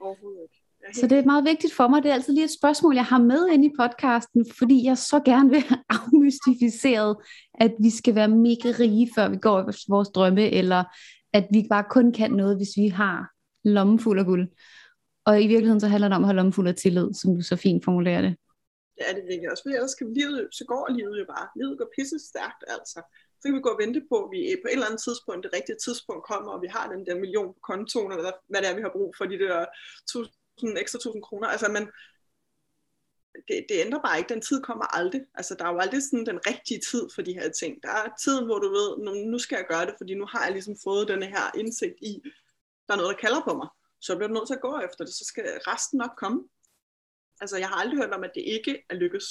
[0.00, 0.60] Overhovedet ikke.
[0.94, 2.02] Så det er meget vigtigt for mig.
[2.02, 5.20] Det er altid lige et spørgsmål, jeg har med ind i podcasten, fordi jeg så
[5.24, 7.16] gerne vil have afmystificeret,
[7.54, 10.84] at vi skal være mega rige, før vi går efter vores drømme, eller
[11.32, 13.30] at vi bare kun kan noget, hvis vi har
[13.64, 14.48] lommen fuld af guld.
[15.24, 17.40] Og i virkeligheden så handler det om at have lommen fuld af tillid, som du
[17.40, 18.36] så fint formulerer det.
[19.00, 21.48] Det er det virkelig også, for ellers kan livet, så går livet jo bare.
[21.56, 23.00] Livet går pisse stærkt, altså.
[23.38, 25.52] Så kan vi gå og vente på, at vi på et eller andet tidspunkt, det
[25.58, 28.74] rigtige tidspunkt kommer, og vi har den der million på kontoen, eller hvad det er,
[28.74, 29.66] vi har brug for, de der
[30.12, 31.48] tusind, ekstra tusind kroner.
[31.48, 31.84] Altså, men
[33.48, 34.34] det, det ændrer bare ikke.
[34.34, 35.22] Den tid kommer aldrig.
[35.34, 37.82] Altså, der er jo aldrig sådan den rigtige tid for de her ting.
[37.82, 38.88] Der er tiden, hvor du ved,
[39.32, 42.12] nu skal jeg gøre det, fordi nu har jeg ligesom fået denne her indsigt i,
[42.86, 43.68] der er noget, der kalder på mig
[44.00, 46.48] så bliver du nødt til at gå efter det, så skal resten nok komme.
[47.40, 49.26] Altså, jeg har aldrig hørt om, at det ikke er lykkes.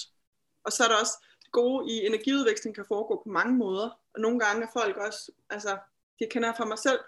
[0.66, 3.90] Og så er der også det gode i energiudveksling kan foregå på mange måder.
[4.14, 5.78] Og nogle gange er folk også, altså,
[6.20, 7.00] det kender jeg fra mig selv,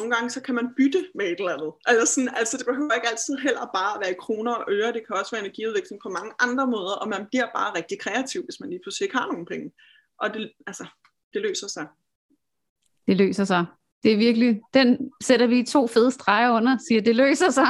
[0.00, 1.72] nogle gange så kan man bytte med et eller andet.
[1.86, 4.92] Altså, sådan, altså det behøver ikke altid heller bare at være i kroner og øre,
[4.92, 8.44] det kan også være energiudveksling på mange andre måder, og man bliver bare rigtig kreativ,
[8.44, 9.72] hvis man lige pludselig ikke har nogen penge.
[10.22, 10.86] Og det, altså,
[11.32, 11.86] det løser sig.
[13.06, 13.66] Det løser sig.
[14.02, 17.68] Det er virkelig, den sætter vi to fede streger under, siger, det løser sig.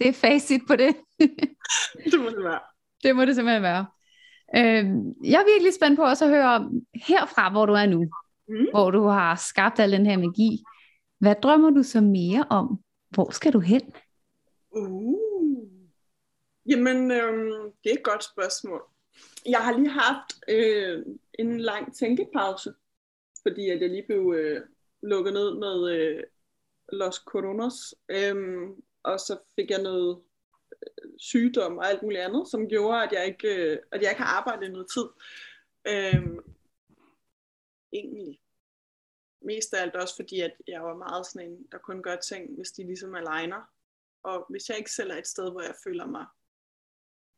[0.00, 0.96] Det er facit på det.
[2.10, 2.60] det må det være.
[3.02, 3.86] Det må det simpelthen være.
[4.56, 4.84] Øh,
[5.32, 8.04] jeg er virkelig spændt på også at høre herfra, hvor du er nu,
[8.48, 8.66] mm.
[8.70, 10.62] hvor du har skabt al den her magi.
[11.18, 12.82] Hvad drømmer du så mere om?
[13.08, 13.82] Hvor skal du hen?
[14.70, 15.20] Uh.
[16.66, 18.82] Jamen, øhm, det er et godt spørgsmål.
[19.46, 21.04] Jeg har lige haft øh,
[21.38, 22.72] en lang tænkepause,
[23.42, 24.60] fordi at jeg lige blev øh,
[25.02, 26.22] lukket ned med øh,
[26.92, 30.29] Los Coronas, øhm, og så fik jeg noget øh,
[31.18, 34.38] sygdom og alt muligt andet, som gjorde, at jeg ikke, øh, at jeg ikke har
[34.38, 35.04] arbejdet i noget tid.
[35.88, 36.38] Øhm,
[37.92, 38.40] egentlig
[39.40, 42.54] mest af alt også fordi, at jeg var meget sådan en, der kun gør ting,
[42.54, 43.62] hvis de ligesom aligner.
[44.22, 46.26] Og hvis jeg ikke selv er et sted, hvor jeg føler mig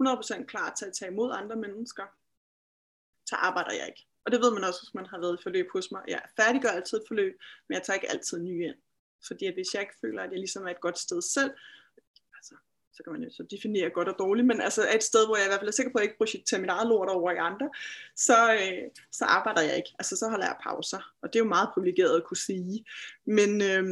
[0.02, 2.06] 100% klar til at tage imod andre mennesker,
[3.26, 4.06] så arbejder jeg ikke.
[4.24, 6.02] Og det ved man også, hvis man har været i forløb hos mig.
[6.08, 8.76] Jeg færdiggør altid et forløb, men jeg tager ikke altid nye ind.
[9.26, 11.50] Fordi at hvis jeg ikke føler, at jeg ligesom er et godt sted selv,
[12.36, 12.54] altså,
[12.92, 15.46] så kan man jo så definere godt og dårligt, men altså et sted, hvor jeg
[15.46, 17.36] i hvert fald er sikker på, at jeg ikke projekterer mit eget lort over i
[17.36, 17.70] andre,
[18.16, 19.94] så, øh, så arbejder jeg ikke.
[19.98, 22.84] Altså så holder jeg pauser, og det er jo meget privilegeret at kunne sige.
[23.24, 23.84] Men, øh,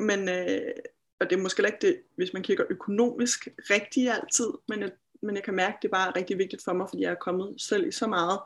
[0.00, 0.72] men øh,
[1.20, 4.90] og det er måske ikke det, hvis man kigger økonomisk rigtigt altid, men jeg,
[5.22, 7.24] men jeg kan mærke, at det bare er rigtig vigtigt for mig, fordi jeg er
[7.26, 8.40] kommet selv i så meget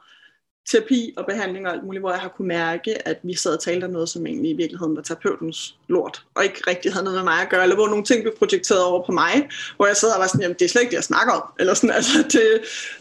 [0.70, 3.62] terapi og behandling og alt muligt, hvor jeg har kunne mærke, at vi sad og
[3.62, 7.18] talte om noget, som egentlig i virkeligheden var terapeutens lort, og ikke rigtig havde noget
[7.18, 9.96] med mig at gøre, eller hvor nogle ting blev projekteret over på mig, hvor jeg
[9.96, 11.96] sad og var sådan, jamen det er slet ikke det, jeg snakker om, eller sådan,
[11.98, 12.42] altså det,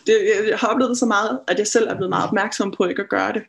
[0.07, 0.13] det,
[0.49, 3.01] jeg har oplevet det så meget, at jeg selv er blevet meget opmærksom på ikke
[3.01, 3.43] at gøre det.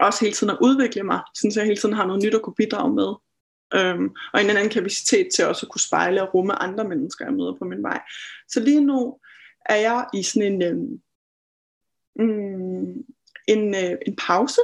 [0.00, 2.54] Også hele tiden at udvikle mig, så jeg hele tiden har noget nyt at kunne
[2.54, 3.10] bidrage med.
[3.74, 7.34] Øhm, og en anden kapacitet til også at kunne spejle og rumme andre mennesker, jeg
[7.34, 8.00] møder på min vej.
[8.48, 9.18] Så lige nu
[9.66, 11.00] er jeg i sådan en, øhm,
[12.16, 13.04] mm,
[13.48, 14.60] en, øh, en pause.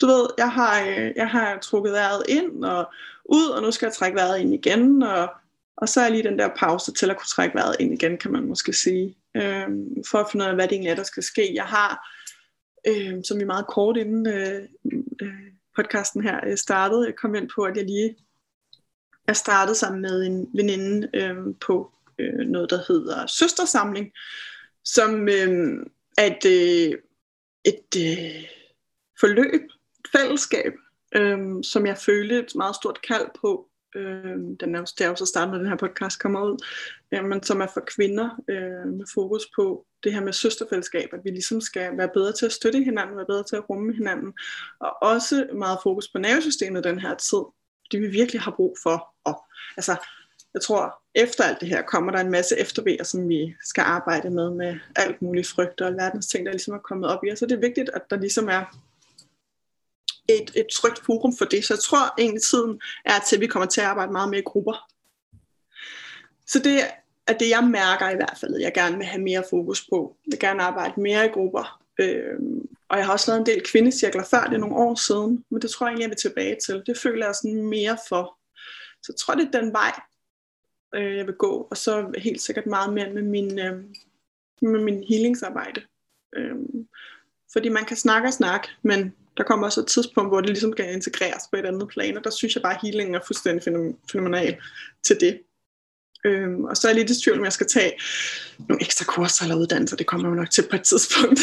[0.00, 2.92] Du ved, jeg har, øh, jeg har trukket vejret ind og
[3.24, 5.28] ud, og nu skal jeg trække vejret ind igen, og,
[5.76, 8.32] og så er lige den der pause til at kunne trække vejret ind igen, kan
[8.32, 9.68] man måske sige, øh,
[10.10, 11.54] for at finde ud af, hvad det egentlig er, der skal ske.
[11.54, 12.08] Jeg har,
[12.86, 14.62] øh, som vi meget kort inden øh,
[15.22, 18.16] øh, podcasten her øh, startede, jeg kom ind på, at jeg lige
[19.28, 24.12] er startet sammen med en veninde øh, på øh, noget, der hedder Søstersamling,
[24.84, 25.86] som øh,
[26.20, 26.98] at et, øh,
[27.64, 28.44] et øh,
[29.20, 29.62] forløb,
[30.04, 30.72] et fællesskab,
[31.14, 33.66] øh, som jeg følte et meget stort kald på.
[33.94, 36.64] Øh, den er, det er jo så startet, den her podcast kommer ud,
[37.12, 41.20] øh, men som er for kvinder øh, med fokus på det her med søsterfællesskab, at
[41.24, 44.32] vi ligesom skal være bedre til at støtte hinanden, være bedre til at rumme hinanden,
[44.80, 47.42] og også meget fokus på nervesystemet den her tid,
[47.92, 49.14] det vi virkelig har brug for.
[49.24, 49.44] Og,
[49.76, 49.96] altså,
[50.54, 54.30] jeg tror, efter alt det her kommer der en masse eftervejer, som vi skal arbejde
[54.30, 57.38] med, med alt muligt frygt og alverdens ting, der ligesom er kommet op i os.
[57.38, 58.64] Så det er vigtigt, at der ligesom er
[60.28, 61.64] et, et trygt forum for det.
[61.64, 64.40] Så jeg tror egentlig, tiden er til, at vi kommer til at arbejde meget mere
[64.40, 64.90] i grupper.
[66.46, 66.80] Så det
[67.26, 70.16] er det, jeg mærker i hvert fald, jeg gerne vil have mere fokus på.
[70.26, 71.82] Jeg vil gerne arbejde mere i grupper.
[72.00, 72.38] Øh,
[72.88, 75.62] og jeg har også lavet en del kvindecirkler før, det er nogle år siden, men
[75.62, 76.82] det tror jeg egentlig, jeg vil tilbage til.
[76.86, 78.38] Det føler jeg sådan mere for.
[79.02, 80.00] Så jeg tror, det er den vej,
[80.94, 83.84] øh, jeg vil gå, og så helt sikkert meget mere med min, øh,
[84.62, 85.82] med min healingsarbejde.
[86.36, 86.56] Øh,
[87.52, 90.72] fordi man kan snakke og snakke, men der kommer også et tidspunkt, hvor det ligesom
[90.72, 93.62] kan integreres på et andet plan, og der synes jeg bare, at healingen er fuldstændig
[94.12, 94.56] fænomenal
[95.02, 95.40] til det.
[96.24, 97.92] Øhm, og så er jeg lidt i tvivl, om jeg skal tage
[98.68, 99.96] nogle ekstra kurser eller uddannelser.
[99.96, 101.40] Det kommer jo nok til på et tidspunkt.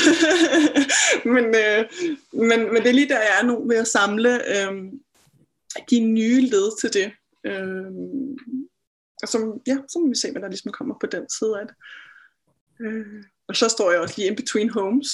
[1.35, 1.85] men, øh,
[2.31, 4.73] men, men det er lige der, jeg er nu ved at samle øh,
[5.89, 7.11] de nye led til det.
[7.45, 7.91] Øh,
[9.21, 11.67] og så, ja, så må vi se, hvad der ligesom kommer på den side af
[11.67, 11.75] det.
[12.79, 15.09] Øh, og så står jeg også lige in between homes,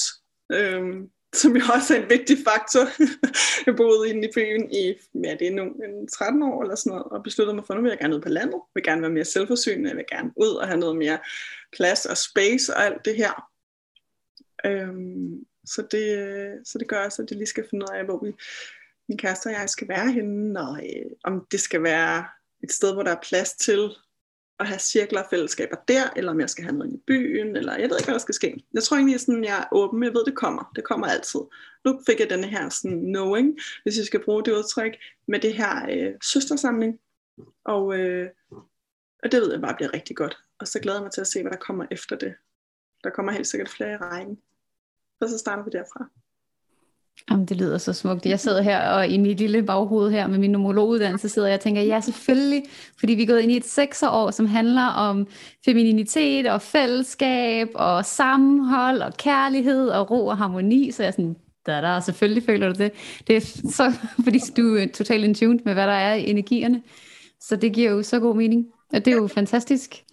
[0.52, 0.84] øh,
[1.34, 2.86] som jo også er en vigtig faktor.
[3.66, 4.94] jeg boede inde i byen i,
[5.24, 7.78] ja, det er nu, en 13 år eller sådan noget, og besluttede mig for, at
[7.78, 8.54] nu vil jeg gerne ud på landet.
[8.54, 11.20] Jeg vil gerne være mere selvforsynende, jeg vil gerne ud og have noget mere
[11.76, 13.50] plads og space og alt det her.
[14.66, 14.94] Øh,
[15.66, 18.32] så, det, så det gør også, at jeg lige skal finde ud af, hvor vi,
[19.10, 22.26] min kæreste og jeg skal være henne, og øh, om det skal være
[22.64, 23.90] et sted, hvor der er plads til
[24.60, 27.74] at have cirkler og fællesskaber der, eller om jeg skal have noget i byen, eller
[27.78, 28.64] jeg ved ikke, hvad der skal ske.
[28.74, 30.72] Jeg tror egentlig, sådan, jeg er åben, jeg ved, det kommer.
[30.76, 31.40] Det kommer altid.
[31.86, 34.94] Nu fik jeg denne her sådan, knowing, hvis jeg skal bruge det udtryk,
[35.28, 37.00] med det her øh, søstersamling.
[37.66, 38.30] Og, øh,
[39.24, 40.38] og det ved jeg bare bliver rigtig godt.
[40.60, 42.36] Og så glæder jeg mig til at se, hvad der kommer efter det.
[43.04, 44.42] Der kommer helt sikkert flere i rækken.
[45.22, 46.10] Og så starter vi derfra.
[47.32, 48.26] Jamen, det lyder så smukt.
[48.26, 51.62] Jeg sidder her og i mit lille baghoved her med min numerologuddannelse sidder jeg og
[51.62, 52.64] tænker, ja selvfølgelig,
[53.00, 55.28] fordi vi er gået ind i et sekserår, som handler om
[55.66, 61.36] femininitet og fællesskab og sammenhold og kærlighed og ro og harmoni, så jeg er sådan,
[61.66, 62.92] der, der, selvfølgelig føler du det.
[63.28, 63.94] Det er så,
[64.24, 66.82] fordi du er totalt in tune med, hvad der er i energierne,
[67.40, 70.04] så det giver jo så god mening, og det er jo fantastisk.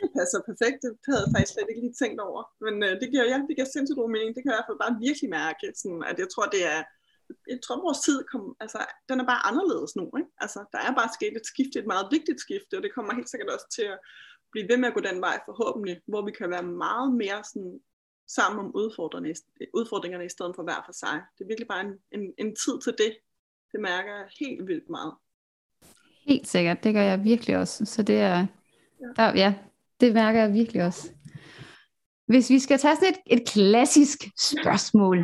[0.00, 3.06] Det passer perfekt, det havde jeg faktisk slet ikke lige tænkt over, men øh, det
[3.12, 5.30] giver, ja, det giver sindssygt god mening, det kan jeg i hvert fald bare virkelig
[5.40, 6.80] mærke, sådan, at jeg tror, det er,
[7.52, 10.04] jeg tror, vores tid kom, altså, den er bare anderledes nu.
[10.20, 10.30] Ikke?
[10.44, 13.30] Altså, der er bare sket et skifte, et meget vigtigt skifte, og det kommer helt
[13.30, 13.98] sikkert også til at
[14.52, 17.80] blive ved med at gå den vej forhåbentlig, hvor vi kan være meget mere sådan,
[18.36, 19.34] sammen om udfordringerne,
[19.74, 21.16] udfordringerne i stedet for hver for sig.
[21.34, 23.12] Det er virkelig bare en, en, en tid til det.
[23.72, 25.14] Det mærker jeg helt vildt meget.
[26.26, 27.84] Helt sikkert, det gør jeg virkelig også.
[27.84, 28.46] Så det er,
[29.00, 29.54] ja, der, ja
[30.00, 31.10] det mærker jeg virkelig også.
[32.26, 35.16] Hvis vi skal tage sådan et, et klassisk spørgsmål.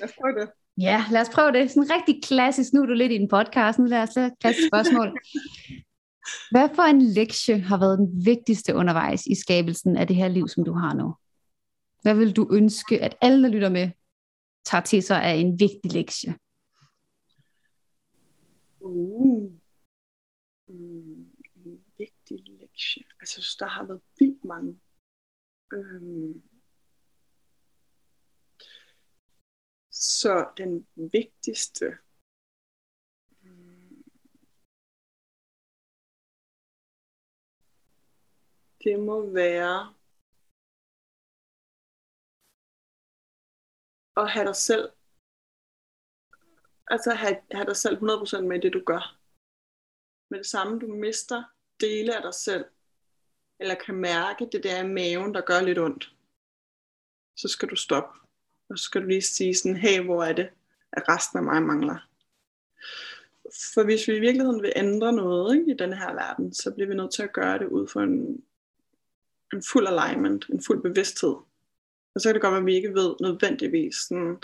[0.00, 0.50] Lad os prøve det.
[0.80, 1.70] Ja, lad os prøve det.
[1.70, 2.72] Sådan rigtig klassisk.
[2.72, 3.78] Nu er du lidt i en podcast.
[3.78, 5.18] Nu lad os lade et klassisk spørgsmål.
[6.50, 10.48] Hvad for en lektie har været den vigtigste undervejs i skabelsen af det her liv,
[10.48, 11.14] som du har nu?
[12.02, 13.90] Hvad vil du ønske, at alle, der lytter med,
[14.64, 16.34] tager til sig af en vigtig lektie?
[18.80, 19.50] Uh.
[20.68, 21.26] Mm,
[21.64, 23.02] en vigtig lektie.
[23.24, 24.80] Altså, jeg synes, der har været vildt mange.
[25.72, 26.42] Øhm.
[29.90, 31.86] Så den vigtigste
[33.42, 34.04] mm.
[38.84, 39.94] det må være
[44.16, 44.86] at have dig selv,
[46.86, 49.02] altså have, have dig selv 100% med det, du gør.
[50.30, 51.44] Med det samme, du mister
[51.80, 52.73] dele af dig selv,
[53.64, 56.12] eller kan mærke det der i maven, der gør lidt ondt,
[57.36, 58.18] så skal du stoppe.
[58.68, 60.48] Og så skal du lige sige sådan, hey, hvor er det,
[60.92, 62.08] at resten af mig mangler.
[63.74, 66.88] For hvis vi i virkeligheden vil ændre noget ikke, i den her verden, så bliver
[66.88, 68.42] vi nødt til at gøre det ud for en,
[69.52, 71.34] en fuld alignment, en fuld bevidsthed.
[72.14, 74.38] Og så kan det godt være, at vi ikke ved nødvendigvis sådan,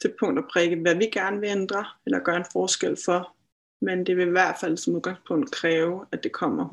[0.00, 3.35] til punkt og prikke, hvad vi gerne vil ændre, eller gøre en forskel for.
[3.80, 6.70] Men det vil i hvert fald som udgangspunkt kræve, at det kommer 100%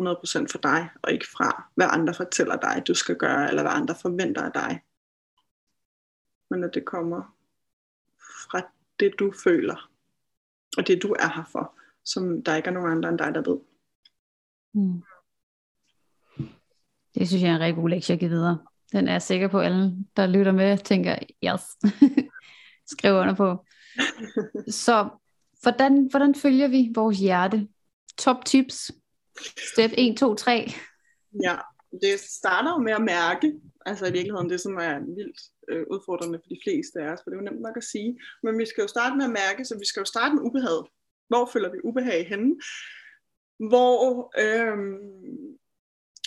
[0.51, 3.95] fra dig, og ikke fra, hvad andre fortæller dig, du skal gøre, eller hvad andre
[4.01, 4.81] forventer af dig.
[6.49, 7.35] Men at det kommer
[8.51, 8.61] fra
[8.99, 9.89] det, du føler,
[10.77, 13.51] og det, du er her for, som der ikke er nogen andre end dig, der
[13.51, 13.59] ved.
[14.73, 15.03] Mm.
[17.15, 18.59] Det synes jeg er en rigtig god lektie at give videre.
[18.91, 21.61] Den er jeg sikker på, at alle, der lytter med, tænker, yes,
[22.93, 23.65] skriv under på.
[24.83, 25.09] Så
[25.63, 27.67] hvordan, hvordan følger vi vores hjerte?
[28.17, 28.91] Top tips.
[29.73, 30.67] Step 1, 2, 3.
[31.43, 31.57] Ja,
[32.01, 33.53] det starter jo med at mærke,
[33.85, 37.29] altså i virkeligheden det, som er vildt øh, udfordrende for de fleste af os, for
[37.29, 38.19] det er jo nemt nok at sige.
[38.43, 40.83] Men vi skal jo starte med at mærke, så vi skal jo starte med ubehag.
[41.27, 42.55] Hvor føler vi ubehag henne?
[43.69, 44.77] Hvor, øh,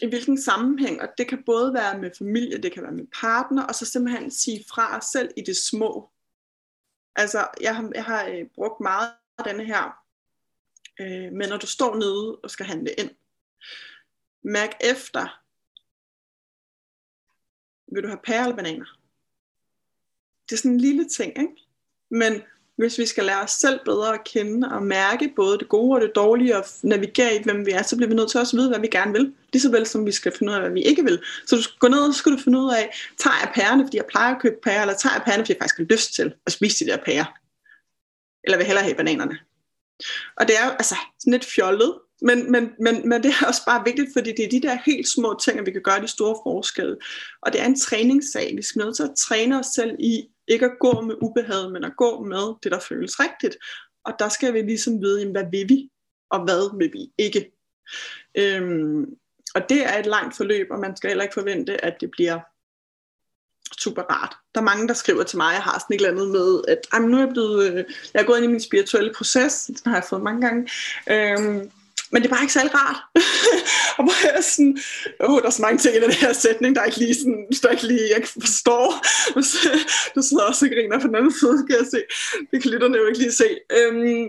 [0.02, 3.62] i hvilken sammenhæng, og det kan både være med familie, det kan være med partner,
[3.62, 6.10] og så simpelthen sige fra os selv i det små.
[7.16, 9.10] Altså, jeg har, jeg har øh, brugt meget
[9.44, 10.02] denne her,
[11.00, 13.10] øh, men når du står nede og skal handle ind,
[14.42, 15.40] mærk efter,
[17.94, 18.98] vil du have pære eller bananer?
[20.48, 21.56] Det er sådan en lille ting, ikke?
[22.10, 22.42] Men
[22.76, 26.00] hvis vi skal lære os selv bedre at kende og mærke både det gode og
[26.00, 28.58] det dårlige og navigere i, hvem vi er, så bliver vi nødt til også at
[28.58, 29.34] vide, hvad vi gerne vil.
[29.52, 31.22] Lige så vel som vi skal finde ud af, hvad vi ikke vil.
[31.46, 33.84] Så du skal gå ned og så skal du finde ud af, tager jeg pærerne,
[33.84, 36.14] fordi jeg plejer at købe pærer, eller tager jeg pærerne, fordi jeg faktisk har lyst
[36.14, 37.45] til at spise de der pærer.
[38.46, 39.38] Eller vil hellere have bananerne.
[40.36, 43.62] Og det er jo altså sådan lidt fjollet, men, men, men, men det er også
[43.66, 46.08] bare vigtigt, fordi det er de der helt små ting, at vi kan gøre de
[46.08, 46.96] store forskelle.
[47.42, 48.56] Og det er en træningssag.
[48.56, 51.84] Vi skal nødt til at træne os selv i ikke at gå med ubehag, men
[51.84, 53.56] at gå med det, der føles rigtigt.
[54.04, 55.90] Og der skal vi ligesom vide, jamen, hvad vil vi,
[56.30, 57.52] og hvad vil vi ikke.
[58.38, 59.04] Øhm,
[59.54, 62.40] og det er et langt forløb, og man skal heller ikke forvente, at det bliver
[63.78, 64.36] super rart.
[64.54, 67.02] Der er mange, der skriver til mig, jeg har sådan et eller andet med, at
[67.02, 69.94] nu er jeg, blevet, øh, jeg er gået ind i min spirituelle proces, den har
[69.94, 70.68] jeg fået mange gange,
[71.10, 71.70] øhm,
[72.10, 72.96] men det er bare ikke særlig rart.
[73.98, 74.78] og hvor jeg sådan,
[75.20, 77.68] åh, der er så mange ting i den her sætning, der ikke lige sådan, der
[77.68, 78.86] ikke lige, jeg forstår.
[80.14, 82.00] du sidder også og griner på den anden side, kan jeg se.
[82.50, 83.48] Det kan lytterne jo ikke lige se.
[83.78, 84.26] Øhm,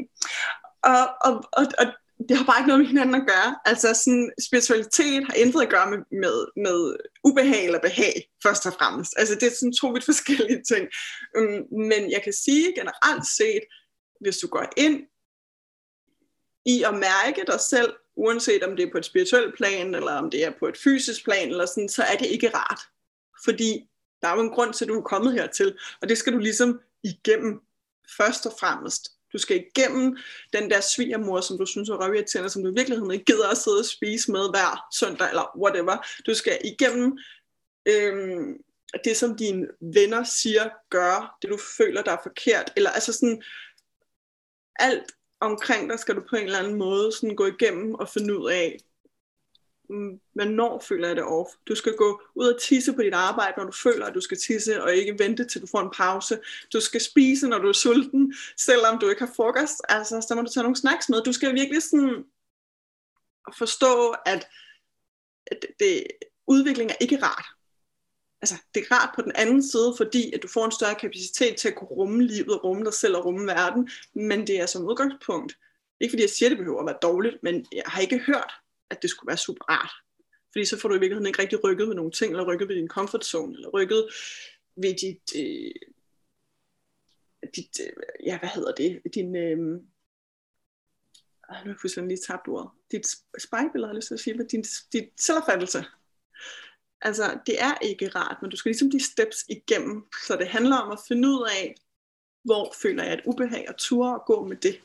[0.83, 1.87] og, og, og, og,
[2.29, 3.59] det har bare ikke noget med hinanden at gøre.
[3.65, 8.73] Altså sådan, spiritualitet har intet at gøre med, med, med ubehag eller behag, først og
[8.73, 9.13] fremmest.
[9.17, 10.87] Altså det er sådan to vidt forskellige ting.
[11.37, 13.63] Um, men jeg kan sige generelt set,
[14.21, 15.03] hvis du går ind
[16.65, 20.29] i at mærke dig selv, uanset om det er på et spirituelt plan, eller om
[20.29, 22.81] det er på et fysisk plan, eller sådan, så er det ikke rart.
[23.45, 23.89] Fordi
[24.21, 26.37] der er jo en grund til, at du er kommet hertil, og det skal du
[26.37, 27.61] ligesom igennem
[28.17, 29.16] først og fremmest.
[29.33, 30.17] Du skal igennem
[30.53, 33.57] den der svigermor, som du synes er røvirriterende, som du i virkeligheden ikke gider at
[33.57, 35.97] sidde og spise med hver søndag, eller whatever.
[36.27, 37.17] Du skal igennem
[37.87, 38.57] øhm,
[39.03, 43.43] det, som dine venner siger, gør, det du føler, der er forkert, eller altså sådan,
[44.79, 48.39] alt omkring dig skal du på en eller anden måde sådan gå igennem og finde
[48.39, 48.77] ud af,
[49.89, 51.49] Mm, hvornår føler jeg det off.
[51.67, 54.37] Du skal gå ud og tisse på dit arbejde, når du føler, at du skal
[54.37, 56.39] tisse, og ikke vente til du får en pause.
[56.73, 59.81] Du skal spise, når du er sulten, selvom du ikke har frokost.
[59.89, 61.23] Altså, så må du tage nogle snacks med.
[61.23, 62.25] Du skal virkelig sådan
[63.57, 64.47] forstå, at
[65.51, 66.03] det, det,
[66.47, 67.45] udvikling er ikke rart
[68.41, 71.55] altså, det er rart på den anden side, fordi at du får en større kapacitet
[71.55, 74.85] til at kunne rumme livet, rumme dig selv og rumme verden, men det er som
[74.85, 75.57] udgangspunkt,
[75.99, 78.53] ikke fordi jeg siger, at det behøver at være dårligt, men jeg har ikke hørt,
[78.89, 79.91] at det skulle være super rart.
[80.51, 82.75] Fordi så får du i virkeligheden ikke rigtig rykket ved nogle ting, eller rykket ved
[82.75, 84.07] din comfort zone, eller rykket
[84.75, 85.71] ved dit, øh,
[87.55, 89.57] dit øh, ja, hvad hedder det, din, øh,
[91.49, 93.07] ah, nu har jeg fuldstændig lige tabt ordet, dit
[93.39, 94.63] spejlbillede, har jeg lyst til at sige, din,
[94.93, 95.85] dit selvopfattelse.
[97.01, 100.05] Altså, det er ikke rart, men du skal ligesom de steps igennem.
[100.27, 101.75] Så det handler om at finde ud af,
[102.43, 104.81] hvor føler jeg et ubehag og ture at gå med det.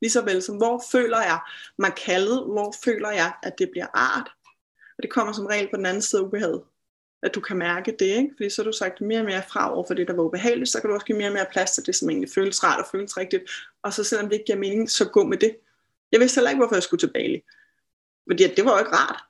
[0.00, 1.38] Ligeså vel som, hvor føler jeg
[1.78, 4.30] mig kaldet, hvor føler jeg, at det bliver art.
[4.98, 6.62] Og det kommer som regel på den anden side af ubehaget.
[7.22, 8.30] At du kan mærke det, ikke?
[8.36, 10.70] Fordi så har du sagt mere og mere fra over for det, der var ubehageligt,
[10.70, 12.80] så kan du også give mere og mere plads til det, som egentlig føles rart
[12.80, 13.50] og føles rigtigt.
[13.82, 15.56] Og så selvom det ikke giver mening, så gå med det.
[16.12, 17.42] Jeg vidste heller ikke, hvorfor jeg skulle til Bali.
[18.30, 19.22] Fordi det var jo ikke rart.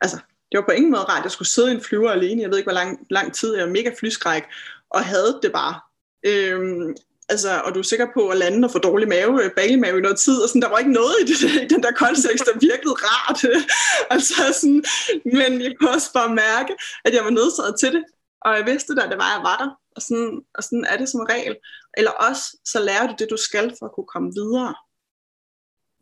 [0.00, 0.16] Altså,
[0.52, 2.42] det var på ingen måde rart, at jeg skulle sidde i en flyver alene.
[2.42, 3.56] Jeg ved ikke, hvor lang, lang tid.
[3.56, 4.42] Jeg var mega flyskræk,
[4.90, 5.80] og havde det bare.
[6.22, 6.96] Øhm,
[7.28, 10.00] altså, og du er sikker på at lande og få dårlig mave, øh, bagemave i
[10.00, 12.58] noget tid, og sådan, der var ikke noget i, det, i den der kontekst, der
[12.58, 13.44] virkede rart.
[14.14, 14.84] altså sådan,
[15.24, 16.72] men jeg kunne også bare mærke,
[17.04, 18.04] at jeg var nødsaget til det,
[18.40, 20.96] og jeg vidste da, det var, at jeg var der, og sådan, og sådan er
[20.96, 21.56] det som regel.
[21.96, 24.74] Eller også, så lærer du det, du skal for at kunne komme videre.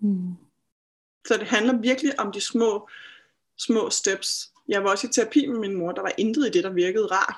[0.00, 0.34] Mm.
[1.28, 2.88] Så det handler virkelig om de små
[3.58, 4.50] små steps.
[4.68, 7.06] Jeg var også i terapi med min mor, der var intet i det, der virkede
[7.06, 7.36] rart.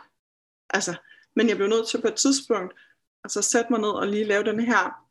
[0.71, 0.95] Altså,
[1.37, 2.75] men jeg blev nødt til på et tidspunkt,
[3.29, 5.05] Altså så sætte mig ned og lige lave den her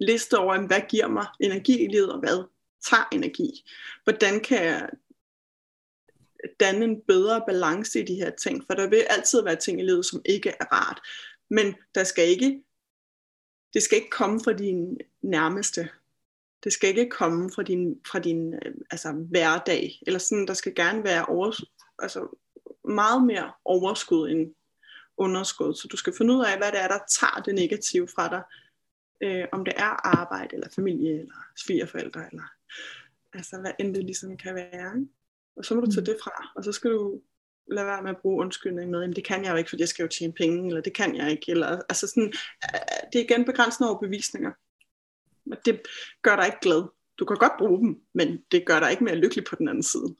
[0.00, 2.44] liste over, hvad giver mig energi i livet, og hvad
[2.84, 3.64] tager energi.
[4.04, 4.90] Hvordan kan jeg
[6.60, 9.84] danne en bedre balance i de her ting, for der vil altid være ting i
[9.84, 11.00] livet, som ikke er rart.
[11.50, 12.62] Men der skal ikke,
[13.74, 15.88] det skal ikke komme fra din nærmeste.
[16.64, 20.74] Det skal ikke komme fra din, fra din øh, altså, hverdag, eller sådan, der skal
[20.74, 21.52] gerne være over,
[21.98, 22.36] altså,
[22.84, 24.54] meget mere overskud end
[25.18, 25.74] underskud.
[25.74, 28.42] Så du skal finde ud af, hvad det er, der tager det negative fra dig.
[29.22, 32.42] Øh, om det er arbejde, eller familie, eller svigerforældre, eller
[33.32, 34.96] altså hvad end det ligesom kan være.
[34.96, 35.08] Ikke?
[35.56, 36.04] Og så må du tage mm.
[36.04, 37.20] det fra, og så skal du
[37.70, 39.88] lade være med at bruge undskyldning med, jamen det kan jeg jo ikke, fordi jeg
[39.88, 42.32] skal jo tjene penge, eller det kan jeg ikke, eller altså sådan,
[42.64, 44.52] øh, det er igen begrænsende over bevisninger
[45.64, 45.80] det
[46.22, 46.82] gør dig ikke glad.
[47.18, 49.82] Du kan godt bruge dem, men det gør dig ikke mere lykkelig på den anden
[49.82, 50.14] side.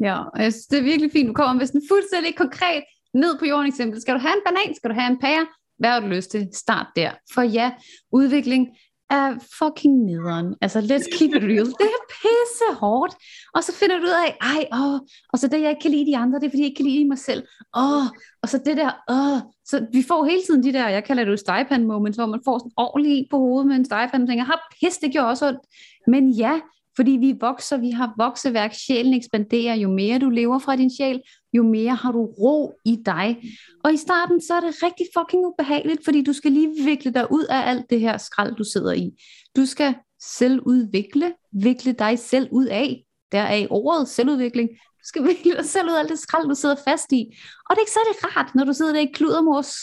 [0.00, 1.28] Ja, og jeg synes, det er virkelig fint.
[1.28, 2.84] Du kommer med sådan fuldstændig konkret
[3.22, 4.00] ned på jorden eksempel.
[4.00, 4.74] Skal du have en banan?
[4.74, 5.46] Skal du have en pære?
[5.78, 6.48] Hvad har du lyst til?
[6.52, 7.10] Start der.
[7.34, 7.70] For ja,
[8.12, 8.68] udvikling
[9.10, 10.54] er fucking nederen.
[10.62, 11.66] Altså, let's keep it real.
[11.66, 13.14] Det er pisse hårdt.
[13.54, 15.00] Og så finder du ud af, ej, åh,
[15.32, 16.86] og så det, jeg ikke kan lide de andre, det er, fordi jeg ikke kan
[16.86, 17.42] lide mig selv.
[17.76, 18.06] Åh,
[18.42, 19.40] og så det der, åh.
[19.64, 22.58] Så vi får hele tiden de der, jeg kalder det stejpan moments, hvor man får
[22.58, 25.60] sådan ordentligt på hovedet med en stejpan, og tænker, har pisse, det gjorde også ondt.
[26.06, 26.60] Men ja,
[26.96, 31.20] fordi vi vokser, vi har vokseværk, sjælen ekspanderer, jo mere du lever fra din sjæl,
[31.56, 33.42] jo mere har du ro i dig.
[33.84, 37.32] Og i starten, så er det rigtig fucking ubehageligt, fordi du skal lige vikle dig
[37.32, 39.10] ud af alt det her skrald, du sidder i.
[39.56, 44.68] Du skal selvudvikle, vikle dig selv ud af, der er i ordet selvudvikling.
[44.70, 47.22] Du skal vikle dig selv ud af alt det skrald, du sidder fast i.
[47.70, 49.74] Og det er ikke særlig rart, når du sidder der i kludermors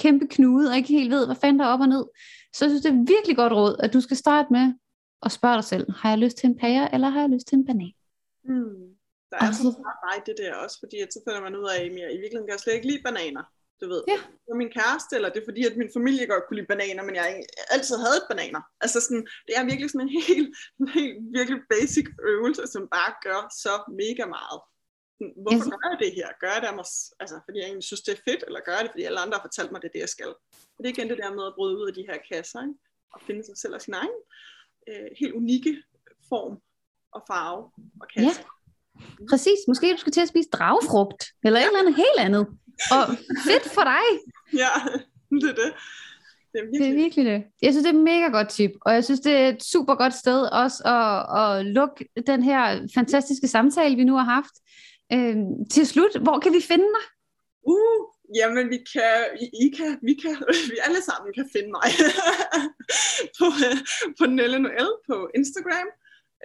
[0.00, 2.04] kæmpe knude, og ikke helt ved, hvad fanden der er op og ned.
[2.54, 4.74] Så jeg synes, det er virkelig godt råd, at du skal starte med
[5.22, 7.56] at spørge dig selv, har jeg lyst til en pære, eller har jeg lyst til
[7.56, 7.92] en banan?
[8.44, 8.99] Mm.
[9.30, 11.76] Der er så meget mig det der også, fordi at så finder man ud af,
[11.76, 13.44] at jeg i virkeligheden kan jeg slet ikke lide bananer.
[13.80, 14.18] Du ved, ja.
[14.42, 17.02] det var min kæreste, eller det er fordi, at min familie godt kunne lide bananer,
[17.08, 17.26] men jeg
[17.74, 18.62] altid havde bananer.
[18.84, 20.48] Altså sådan, det er virkelig sådan en helt,
[20.80, 24.58] en helt virkelig basic øvelse, som bare gør så mega meget.
[25.44, 25.72] Hvorfor yes.
[25.80, 26.28] gør jeg det her?
[26.42, 26.88] Gør jeg det, mig,
[27.22, 29.36] altså, fordi jeg egentlig synes, det er fedt, eller gør jeg det, fordi alle andre
[29.38, 30.32] har fortalt mig, det er det, jeg skal?
[30.74, 32.74] Og det er igen det der med at bryde ud af de her kasser, ikke?
[33.14, 34.16] og finde sig selv og sin egen
[34.90, 35.72] øh, helt unikke
[36.30, 36.54] form
[37.16, 37.62] og farve
[38.02, 38.40] og kasse.
[38.40, 38.59] Ja.
[39.30, 39.58] Præcis.
[39.68, 42.46] Måske du skal til at spise dragfrugt, eller et eller andet helt andet.
[42.90, 43.02] Og
[43.46, 44.06] fedt for dig.
[44.52, 44.68] Ja,
[45.30, 45.72] det er det.
[46.52, 46.80] Det er, virkelig.
[46.80, 47.44] det er virkelig det.
[47.62, 49.94] Jeg synes, det er et mega godt tip, og jeg synes, det er et super
[49.94, 54.54] godt sted også at, at lukke den her fantastiske samtale, vi nu har haft.
[55.12, 57.06] Øhm, til slut, hvor kan vi finde dig?
[57.62, 58.00] Uh,
[58.34, 60.36] Jamen, vi kan, I, I kan, vi kan,
[60.72, 61.90] vi alle sammen kan finde mig
[63.38, 63.46] på,
[64.18, 65.88] på Nelle Noel på Instagram.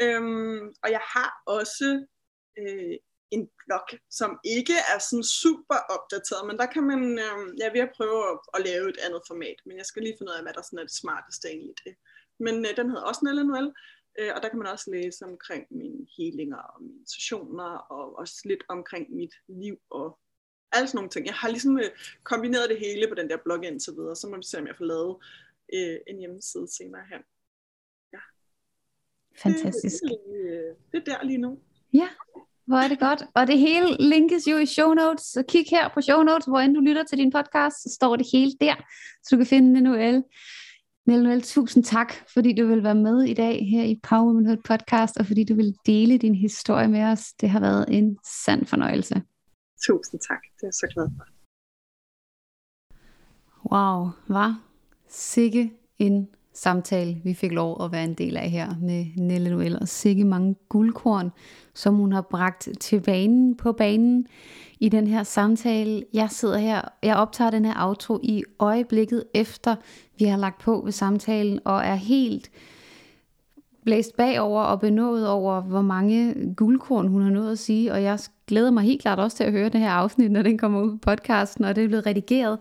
[0.01, 2.06] Øhm, og jeg har også
[2.58, 2.97] øh,
[3.32, 7.76] en blog, som ikke er sådan super opdateret, men der kan man, øh, jeg er
[7.76, 10.38] ved at prøve at, at lave et andet format, men jeg skal lige finde ud
[10.38, 11.95] af, hvad der sådan er det smarteste egentlig det.
[12.39, 13.74] Men øh, den hedder også Nelle Noel,
[14.20, 18.41] øh, og der kan man også læse omkring mine healinger og mine sessioner, og også
[18.45, 20.20] lidt omkring mit liv og
[20.72, 21.26] alle sådan nogle ting.
[21.26, 21.91] Jeg har ligesom øh,
[22.24, 24.78] kombineret det hele på den der blog indtil videre, så må vi se, om jeg
[24.78, 25.16] får lavet
[25.74, 27.24] øh, en hjemmeside senere hen.
[29.38, 30.03] Fantastisk.
[30.03, 31.60] Det, det, det, det er der lige nu.
[32.01, 32.09] Ja,
[32.67, 33.21] hvor er det godt.
[33.35, 36.59] Og det hele linkes jo i show notes, så kig her på show notes, hvor
[36.59, 38.75] end du lytter til din podcast, så står det hele der,
[39.23, 40.23] så du kan finde det nu.
[41.07, 44.57] Nelle Noel, tusind tak, fordi du vil være med i dag her i Power Womanhood
[44.57, 47.33] podcast, og fordi du vil dele din historie med os.
[47.41, 49.21] Det har været en sand fornøjelse.
[49.87, 50.41] Tusind tak.
[50.55, 51.25] Det er jeg så glad for.
[53.73, 54.61] Wow, var
[55.09, 59.79] sikke en samtale, vi fik lov at være en del af her med Nelle Noel,
[59.81, 61.31] og sikke mange guldkorn,
[61.76, 64.28] som hun har bragt til banen på banen
[64.80, 66.03] i den her samtale.
[66.13, 69.76] Jeg sidder her, jeg optager den her outro i øjeblikket efter,
[70.19, 72.51] vi har lagt på ved samtalen, og er helt
[73.86, 78.19] blæst bagover og benået over, hvor mange guldkorn hun har nået at sige, og jeg
[78.47, 80.91] glæder mig helt klart også til at høre det her afsnit, når den kommer ud
[80.91, 82.59] på podcasten, og det er blevet redigeret.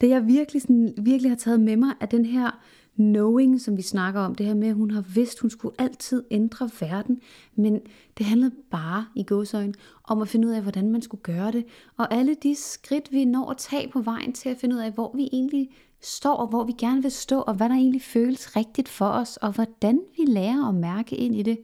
[0.00, 2.60] Det jeg virkelig, sådan, virkelig har taget med mig, er den her
[2.94, 6.22] knowing, som vi snakker om, det her med, at hun har vidst, hun skulle altid
[6.30, 7.20] ændre verden,
[7.54, 7.80] men
[8.18, 9.74] det handlede bare i gåsøjne
[10.04, 11.64] om at finde ud af, hvordan man skulle gøre det,
[11.96, 14.92] og alle de skridt, vi når at tage på vejen til at finde ud af,
[14.92, 15.70] hvor vi egentlig
[16.00, 19.36] står, og hvor vi gerne vil stå, og hvad der egentlig føles rigtigt for os,
[19.36, 21.58] og hvordan vi lærer at mærke ind i det,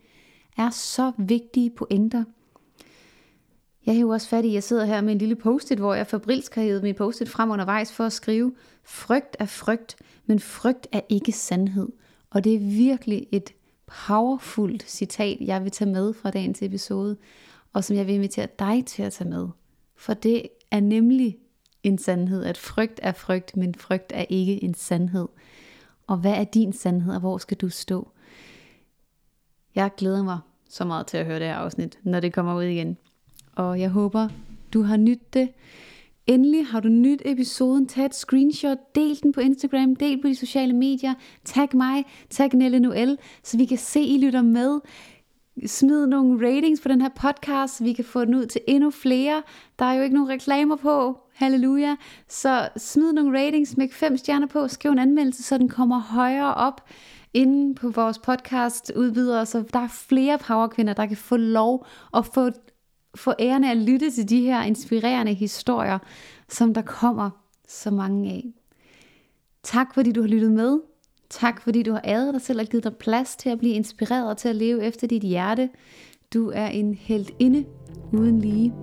[0.57, 2.25] er så vigtige pointer.
[3.87, 5.95] Jeg har jo også fat i, at jeg sidder her med en lille post-it, hvor
[5.95, 8.53] jeg fabrilsk har hævet min post-it frem undervejs for at skrive,
[8.89, 11.89] frygt er frygt, men frygt er ikke sandhed.
[12.31, 13.51] Og det er virkelig et
[13.87, 17.17] powerfult citat, jeg vil tage med fra dagens episode,
[17.73, 19.49] og som jeg vil invitere dig til at tage med.
[19.97, 21.39] For det er nemlig
[21.83, 25.29] en sandhed, at frygt er frygt, men frygt er ikke en sandhed.
[26.07, 28.11] Og hvad er din sandhed, og hvor skal du stå?
[29.75, 32.63] Jeg glæder mig så meget til at høre det her afsnit, når det kommer ud
[32.63, 32.97] igen.
[33.53, 34.29] Og jeg håber,
[34.73, 35.49] du har nydt det.
[36.29, 40.35] Endelig har du nyt episoden, tag et screenshot, del den på Instagram, del på de
[40.35, 41.15] sociale medier,
[41.45, 44.81] tag mig, tag Nelle Noel, så vi kan se, I lytter med.
[45.67, 48.91] Smid nogle ratings på den her podcast, så vi kan få den ud til endnu
[48.91, 49.43] flere.
[49.79, 51.97] Der er jo ikke nogen reklamer på, halleluja.
[52.29, 56.55] Så smid nogle ratings, smæk fem stjerner på, skriv en anmeldelse, så den kommer højere
[56.55, 56.81] op
[57.35, 62.27] inde på vores podcast udvider, så der er flere powerkvinder, der kan få lov at
[62.27, 62.51] få
[63.15, 65.99] få æren af at lytte til de her inspirerende historier,
[66.49, 67.31] som der kommer
[67.69, 68.45] så mange af.
[69.63, 70.81] Tak fordi du har lyttet med.
[71.31, 74.31] Tak fordi du har æret dig selv og givet dig plads til at blive inspireret
[74.31, 75.69] og til at leve efter dit hjerte.
[76.35, 77.65] Du er en helt inde
[78.13, 78.75] uden lige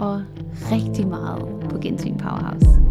[0.00, 0.22] og
[0.72, 2.85] rigtig meget på Gensyn Powerhouse.